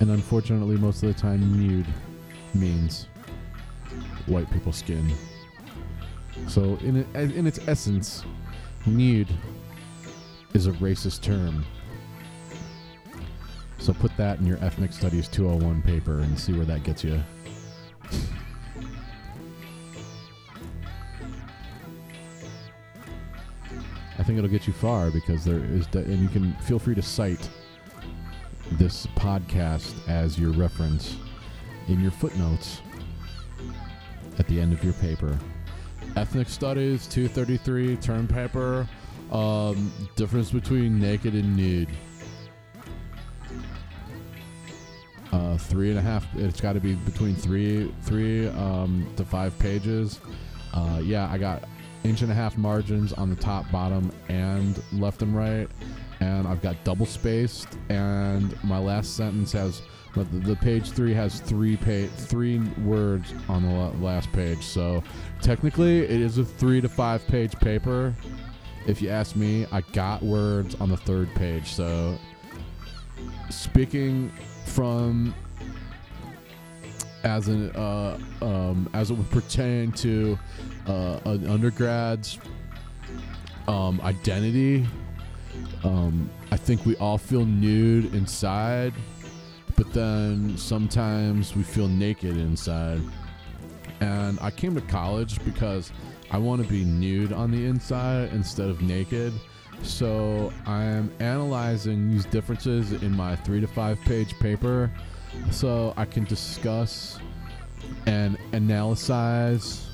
And 0.01 0.11
unfortunately, 0.11 0.77
most 0.77 1.03
of 1.03 1.15
the 1.15 1.19
time, 1.19 1.59
nude 1.59 1.87
means 2.55 3.07
white 4.27 4.51
people's 4.51 4.77
skin. 4.77 5.11
So, 6.49 6.77
in 6.83 6.97
it, 6.97 7.07
in 7.15 7.47
its 7.47 7.59
essence, 7.67 8.25
nude 8.85 9.33
is 10.53 10.67
a 10.67 10.73
racist 10.73 11.23
term. 11.23 11.65
So 13.79 13.93
put 13.93 14.17
that 14.17 14.39
in 14.39 14.47
your 14.47 14.59
ethnic 14.65 14.93
studies 14.93 15.29
201 15.29 15.83
paper 15.83 16.21
and 16.21 16.39
see 16.39 16.53
where 16.53 16.65
that 16.65 16.83
gets 16.83 17.05
you. 17.05 17.23
Think 24.37 24.45
it'll 24.45 24.59
get 24.59 24.67
you 24.67 24.73
far 24.75 25.11
because 25.11 25.45
there 25.47 25.65
is, 25.65 25.87
de- 25.87 26.01
and 26.01 26.21
you 26.21 26.29
can 26.29 26.53
feel 26.57 26.79
free 26.79 26.95
to 26.95 27.01
cite 27.01 27.49
this 28.73 29.07
podcast 29.17 29.95
as 30.09 30.39
your 30.39 30.51
reference 30.51 31.17
in 31.89 32.01
your 32.01 32.11
footnotes 32.11 32.83
at 34.39 34.47
the 34.49 34.61
end 34.61 34.75
of 34.75 34.85
your 34.85 34.93
paper. 34.95 35.39
Ethnic 36.17 36.51
Studies 36.51 37.07
233 37.07 37.97
term 37.97 38.29
paper. 38.29 38.87
Um, 39.33 39.91
difference 40.17 40.51
between 40.51 40.99
naked 40.99 41.33
and 41.33 41.57
nude. 41.57 41.89
Uh, 45.33 45.57
three 45.57 45.89
and 45.89 45.99
a 45.99 46.03
half. 46.03 46.27
It's 46.37 46.61
got 46.61 46.75
to 46.75 46.81
be 46.81 46.95
between 46.95 47.35
three, 47.35 47.91
three 48.03 48.49
um, 48.49 49.11
to 49.17 49.25
five 49.25 49.59
pages. 49.59 50.21
Uh, 50.75 51.01
yeah, 51.03 51.27
I 51.31 51.39
got 51.39 51.65
inch 52.09 52.23
and 52.23 52.31
a 52.31 52.35
half 52.35 52.57
margins 52.57 53.13
on 53.13 53.31
the 53.31 53.37
top, 53.37 53.71
bottom, 53.71 54.13
and 54.29 54.83
left 54.93 55.23
and 55.23 55.37
right, 55.37 55.69
and 56.21 56.47
I've 56.47 56.63
got 56.63 56.77
double 56.85 57.07
spaced, 57.07 57.69
and 57.89 58.57
my 58.65 58.79
last 58.79 59.17
sentence 59.17 59.53
has 59.53 59.83
but 60.17 60.33
the, 60.33 60.39
the 60.39 60.57
page 60.57 60.93
three 60.93 61.13
has 61.13 61.41
three 61.41 61.77
page 61.77 62.11
three 62.11 62.59
words 62.85 63.35
on 63.49 63.63
the 63.63 64.05
last 64.05 64.33
page. 64.33 64.65
So 64.65 65.05
technically, 65.43 66.01
it 66.05 66.23
is 66.23 66.39
a 66.39 66.45
three 66.45 66.81
to 66.81 66.89
five 66.89 67.25
page 67.29 67.55
paper. 67.59 68.15
If 68.87 69.03
you 69.03 69.11
ask 69.11 69.37
me, 69.37 69.67
I 69.71 69.83
got 69.93 70.23
words 70.23 70.75
on 70.77 70.89
the 70.89 70.97
third 70.97 71.33
page. 71.35 71.67
So 71.67 72.17
speaking 73.51 74.33
from 74.65 75.35
as 77.27 77.49
an 77.49 77.71
uh, 77.73 78.17
um, 78.41 78.89
as 78.95 79.11
it 79.11 79.15
would 79.15 79.31
pertain 79.31 79.91
to 79.91 80.39
uh, 80.87 81.19
an 81.25 81.41
undergrad's 81.41 82.39
um, 83.67 84.01
identity. 84.03 84.87
Um, 85.83 86.31
I 86.53 86.57
think 86.57 86.87
we 86.87 86.97
all 86.97 87.19
feel 87.19 87.45
nude 87.45 88.15
inside, 88.15 88.95
but 89.75 89.93
then 89.93 90.57
sometimes 90.57 91.57
we 91.57 91.65
feel 91.65 91.89
naked 91.89 92.37
inside. 92.37 93.01
And 94.01 94.39
I 94.41 94.51
came 94.53 94.75
to 94.77 94.81
college 94.83 95.45
because 95.45 95.91
I 96.31 96.39
want 96.39 96.63
to 96.63 96.69
be 96.69 96.85
nude 96.85 97.33
on 97.33 97.51
the 97.51 97.67
inside 97.67 98.33
instead 98.33 98.69
of 98.69 98.83
naked. 98.83 99.33
So 99.83 100.53
I'm 100.65 101.11
analyzing 101.19 102.09
these 102.11 102.25
differences 102.27 102.93
in 102.93 103.17
my 103.17 103.35
three 103.37 103.61
to 103.61 103.67
five 103.67 104.01
page 104.03 104.39
paper 104.39 104.91
so 105.51 105.95
I 105.97 106.05
can 106.05 106.25
discuss 106.25 107.19
and 108.07 108.37
analyze 108.53 109.87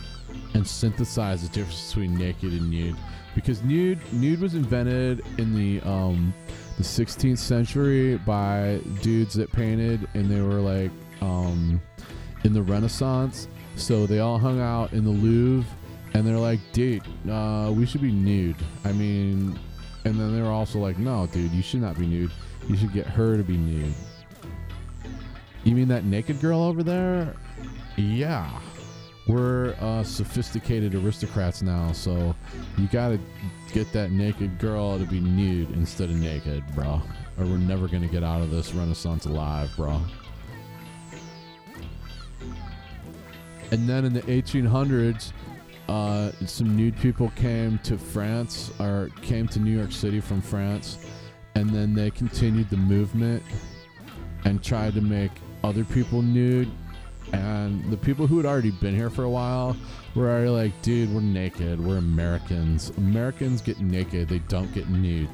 and 0.54 0.66
synthesize 0.66 1.42
the 1.42 1.48
difference 1.54 1.88
between 1.88 2.16
naked 2.16 2.52
and 2.52 2.70
nude. 2.70 2.96
Because 3.34 3.62
nude 3.62 3.98
nude 4.12 4.40
was 4.40 4.54
invented 4.54 5.24
in 5.38 5.54
the 5.54 5.80
um 5.88 6.34
the 6.76 6.82
16th 6.82 7.38
century 7.38 8.16
by 8.18 8.80
dudes 9.02 9.34
that 9.34 9.52
painted 9.52 10.06
and 10.14 10.30
they 10.30 10.40
were 10.40 10.60
like 10.60 10.90
um 11.20 11.80
in 12.44 12.52
the 12.52 12.62
renaissance. 12.62 13.48
So 13.76 14.06
they 14.06 14.18
all 14.18 14.38
hung 14.38 14.60
out 14.60 14.92
in 14.92 15.04
the 15.04 15.10
louvre 15.10 15.70
and 16.14 16.26
they're 16.26 16.36
like 16.36 16.60
dude 16.72 17.02
uh 17.30 17.72
we 17.74 17.86
should 17.86 18.02
be 18.02 18.12
nude. 18.12 18.56
I 18.84 18.92
mean 18.92 19.58
and 20.04 20.18
then 20.18 20.34
they 20.34 20.42
were 20.42 20.50
also 20.50 20.78
like 20.78 20.98
no 20.98 21.26
dude 21.26 21.52
you 21.52 21.62
should 21.62 21.80
not 21.80 21.98
be 21.98 22.06
nude. 22.06 22.32
You 22.68 22.76
should 22.76 22.92
get 22.92 23.06
her 23.06 23.36
to 23.36 23.42
be 23.42 23.56
nude 23.56 23.94
you 25.64 25.74
mean 25.74 25.88
that 25.88 26.04
naked 26.04 26.40
girl 26.40 26.62
over 26.62 26.82
there 26.82 27.34
yeah 27.96 28.60
we're 29.26 29.74
uh, 29.80 30.02
sophisticated 30.02 30.94
aristocrats 30.94 31.62
now, 31.62 31.92
so 31.92 32.34
you 32.76 32.88
gotta 32.88 33.20
get 33.72 33.92
that 33.92 34.10
naked 34.10 34.58
girl 34.58 34.98
to 34.98 35.04
be 35.04 35.20
nude 35.20 35.70
instead 35.70 36.10
of 36.10 36.16
naked, 36.16 36.64
bro. 36.74 37.00
Or 37.38 37.46
we're 37.46 37.58
never 37.58 37.86
gonna 37.86 38.08
get 38.08 38.24
out 38.24 38.42
of 38.42 38.50
this 38.50 38.74
renaissance 38.74 39.26
alive, 39.26 39.70
bro. 39.76 40.00
And 43.70 43.88
then 43.88 44.04
in 44.04 44.12
the 44.12 44.22
1800s, 44.22 45.32
uh, 45.88 46.32
some 46.44 46.76
nude 46.76 46.96
people 46.98 47.30
came 47.36 47.78
to 47.84 47.96
France 47.96 48.72
or 48.80 49.08
came 49.22 49.46
to 49.48 49.60
New 49.60 49.74
York 49.74 49.92
City 49.92 50.20
from 50.20 50.42
France, 50.42 50.98
and 51.54 51.70
then 51.70 51.94
they 51.94 52.10
continued 52.10 52.68
the 52.70 52.76
movement 52.76 53.42
and 54.44 54.62
tried 54.64 54.94
to 54.94 55.00
make 55.00 55.30
other 55.64 55.84
people 55.84 56.22
nude 56.22 56.70
and 57.32 57.90
the 57.90 57.96
people 57.96 58.26
who 58.26 58.36
had 58.36 58.46
already 58.46 58.70
been 58.70 58.94
here 58.94 59.10
for 59.10 59.24
a 59.24 59.30
while 59.30 59.76
were 60.14 60.28
already 60.28 60.48
like, 60.48 60.82
dude, 60.82 61.12
we're 61.14 61.20
naked. 61.20 61.80
We're 61.80 61.98
Americans. 61.98 62.90
Americans 62.98 63.62
get 63.62 63.80
naked. 63.80 64.28
They 64.28 64.40
don't 64.40 64.72
get 64.74 64.88
nude. 64.88 65.28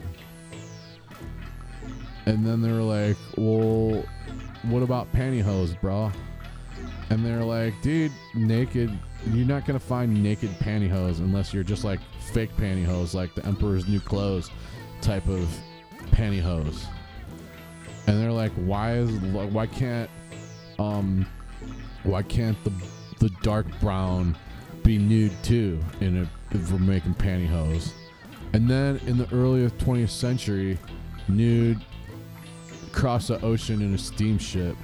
And 2.27 2.47
then 2.47 2.61
they 2.61 2.71
were 2.71 2.83
like, 2.83 3.17
well, 3.37 4.05
what 4.63 4.83
about 4.83 5.13
pantyhose, 5.13 5.81
bro? 5.81 6.13
And 7.11 7.25
they're 7.25 7.43
like, 7.43 7.75
dude, 7.83 8.13
naked. 8.35 8.97
You're 9.33 9.47
not 9.47 9.67
gonna 9.67 9.81
find 9.81 10.23
naked 10.23 10.51
pantyhose 10.61 11.19
unless 11.19 11.53
you're 11.53 11.65
just 11.65 11.83
like 11.83 12.01
fake 12.33 12.55
pantyhose, 12.57 13.15
like 13.15 13.35
the 13.35 13.45
Emperor's 13.47 13.89
New 13.89 13.99
Clothes 13.99 14.51
type 15.01 15.27
of 15.27 15.49
pantyhose. 16.11 16.85
And 18.07 18.21
they're 18.21 18.33
like, 18.33 18.53
why 18.53 18.97
is 18.99 19.11
why 19.11 19.67
can't 19.67 20.09
um 20.79 21.27
why 22.05 22.23
can't 22.23 22.63
the 22.65 22.73
the 23.19 23.31
dark 23.43 23.67
brown 23.81 24.37
be 24.83 24.99
nude 24.99 25.33
too 25.43 25.81
in 26.01 26.19
a 26.19 26.55
if 26.55 26.73
we're 26.73 26.79
making 26.79 27.15
pantyhose? 27.15 27.93
And 28.53 28.69
then 28.69 29.01
in 29.07 29.19
the 29.19 29.29
early 29.33 29.69
20th 29.69 30.09
century, 30.09 30.79
nude 31.29 31.81
crossed 32.93 33.29
the 33.29 33.41
ocean 33.43 33.83
in 33.83 33.95
a 33.95 33.99
steamship, 33.99 34.77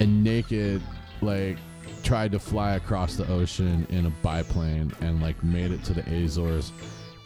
and 0.00 0.22
naked 0.22 0.82
like 1.22 1.58
tried 2.02 2.32
to 2.32 2.38
fly 2.38 2.76
across 2.76 3.16
the 3.16 3.26
ocean 3.28 3.86
in 3.90 4.06
a 4.06 4.10
biplane 4.22 4.92
and 5.00 5.20
like 5.20 5.42
made 5.42 5.70
it 5.70 5.82
to 5.84 5.92
the 5.92 6.02
Azores 6.14 6.72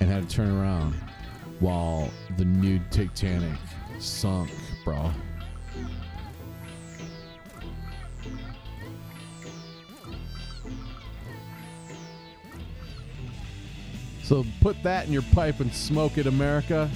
and 0.01 0.11
had 0.11 0.29
to 0.29 0.35
turn 0.35 0.51
around 0.51 0.95
while 1.61 2.11
the 2.37 2.45
nude 2.45 2.83
Titanic 2.91 3.59
sunk, 3.99 4.51
bro. 4.85 5.11
So 14.33 14.47
put 14.63 14.83
that 14.83 15.07
in 15.07 15.13
your 15.13 15.21
pipe 15.35 15.61
and 15.61 15.71
smoke 15.75 16.17
it, 16.17 16.27
America. 16.27 16.89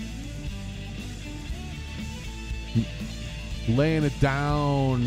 Laying 3.69 4.05
it 4.05 4.19
down, 4.21 5.07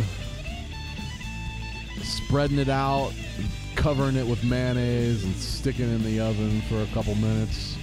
spreading 2.03 2.59
it 2.59 2.69
out, 2.69 3.13
covering 3.73 4.15
it 4.15 4.27
with 4.27 4.43
mayonnaise, 4.43 5.23
and 5.23 5.35
sticking 5.37 5.89
it 5.89 5.95
in 5.95 6.03
the 6.03 6.19
oven 6.19 6.61
for 6.69 6.83
a 6.83 6.85
couple 6.93 7.15
minutes 7.15 7.75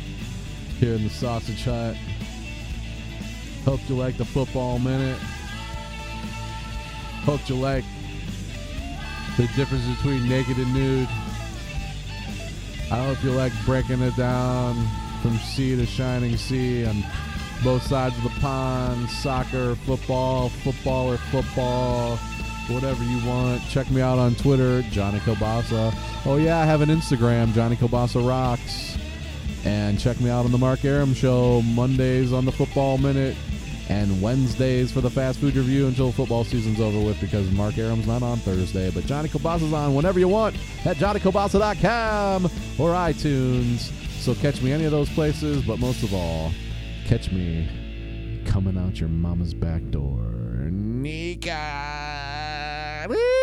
here 0.78 0.94
in 0.94 1.02
the 1.02 1.10
sausage 1.10 1.64
hut. 1.64 1.96
Hope 3.64 3.80
you 3.88 3.96
like 3.96 4.16
the 4.16 4.24
football 4.24 4.78
minute. 4.78 5.18
Hope 7.24 7.40
you 7.48 7.56
like 7.56 7.84
the 9.36 9.48
difference 9.56 9.84
between 9.96 10.28
naked 10.28 10.56
and 10.56 10.72
nude. 10.72 11.08
I 12.90 13.04
hope 13.04 13.22
you 13.24 13.32
like 13.32 13.52
breaking 13.64 14.00
it 14.00 14.14
down 14.16 14.76
from 15.20 15.36
sea 15.38 15.74
to 15.74 15.84
shining 15.84 16.36
sea 16.36 16.86
on 16.86 17.04
both 17.64 17.82
sides 17.82 18.16
of 18.16 18.22
the 18.22 18.40
pond, 18.40 19.10
soccer, 19.10 19.74
football, 19.74 20.50
football 20.50 21.10
or 21.12 21.16
football, 21.16 22.16
whatever 22.68 23.02
you 23.02 23.26
want. 23.26 23.60
Check 23.68 23.90
me 23.90 24.00
out 24.00 24.18
on 24.18 24.36
Twitter, 24.36 24.82
Johnny 24.82 25.18
Kobasa. 25.20 25.92
Oh 26.24 26.36
yeah, 26.36 26.60
I 26.60 26.64
have 26.64 26.80
an 26.80 26.88
Instagram, 26.88 27.52
Johnny 27.54 27.74
Kobasa 27.74 28.26
Rocks. 28.26 28.96
And 29.64 29.98
check 29.98 30.20
me 30.20 30.30
out 30.30 30.44
on 30.44 30.52
the 30.52 30.58
Mark 30.58 30.84
Aram 30.84 31.12
Show, 31.12 31.62
Mondays 31.62 32.32
on 32.32 32.44
the 32.44 32.52
Football 32.52 32.98
Minute, 32.98 33.36
and 33.88 34.22
Wednesdays 34.22 34.92
for 34.92 35.00
the 35.00 35.10
Fast 35.10 35.40
Food 35.40 35.56
Review 35.56 35.88
until 35.88 36.12
football 36.12 36.44
season's 36.44 36.80
over 36.80 37.04
with 37.04 37.20
because 37.20 37.50
Mark 37.50 37.76
Aram's 37.78 38.06
not 38.06 38.22
on 38.22 38.38
Thursday. 38.38 38.92
But 38.92 39.06
Johnny 39.06 39.28
Kobasa's 39.28 39.72
on 39.72 39.96
whenever 39.96 40.20
you 40.20 40.28
want 40.28 40.54
at 40.84 40.98
JohnnyKobasa.com 40.98 42.48
or 42.78 42.90
iTunes. 42.90 43.90
So 44.20 44.34
catch 44.34 44.60
me 44.62 44.72
any 44.72 44.84
of 44.84 44.90
those 44.90 45.08
places, 45.10 45.62
but 45.64 45.78
most 45.78 46.02
of 46.02 46.12
all, 46.14 46.52
catch 47.06 47.30
me 47.30 47.68
coming 48.46 48.76
out 48.78 48.98
your 49.00 49.08
mama's 49.08 49.54
back 49.54 49.82
door. 49.90 50.68
Nika! 50.70 51.56
Woo! 53.08 53.35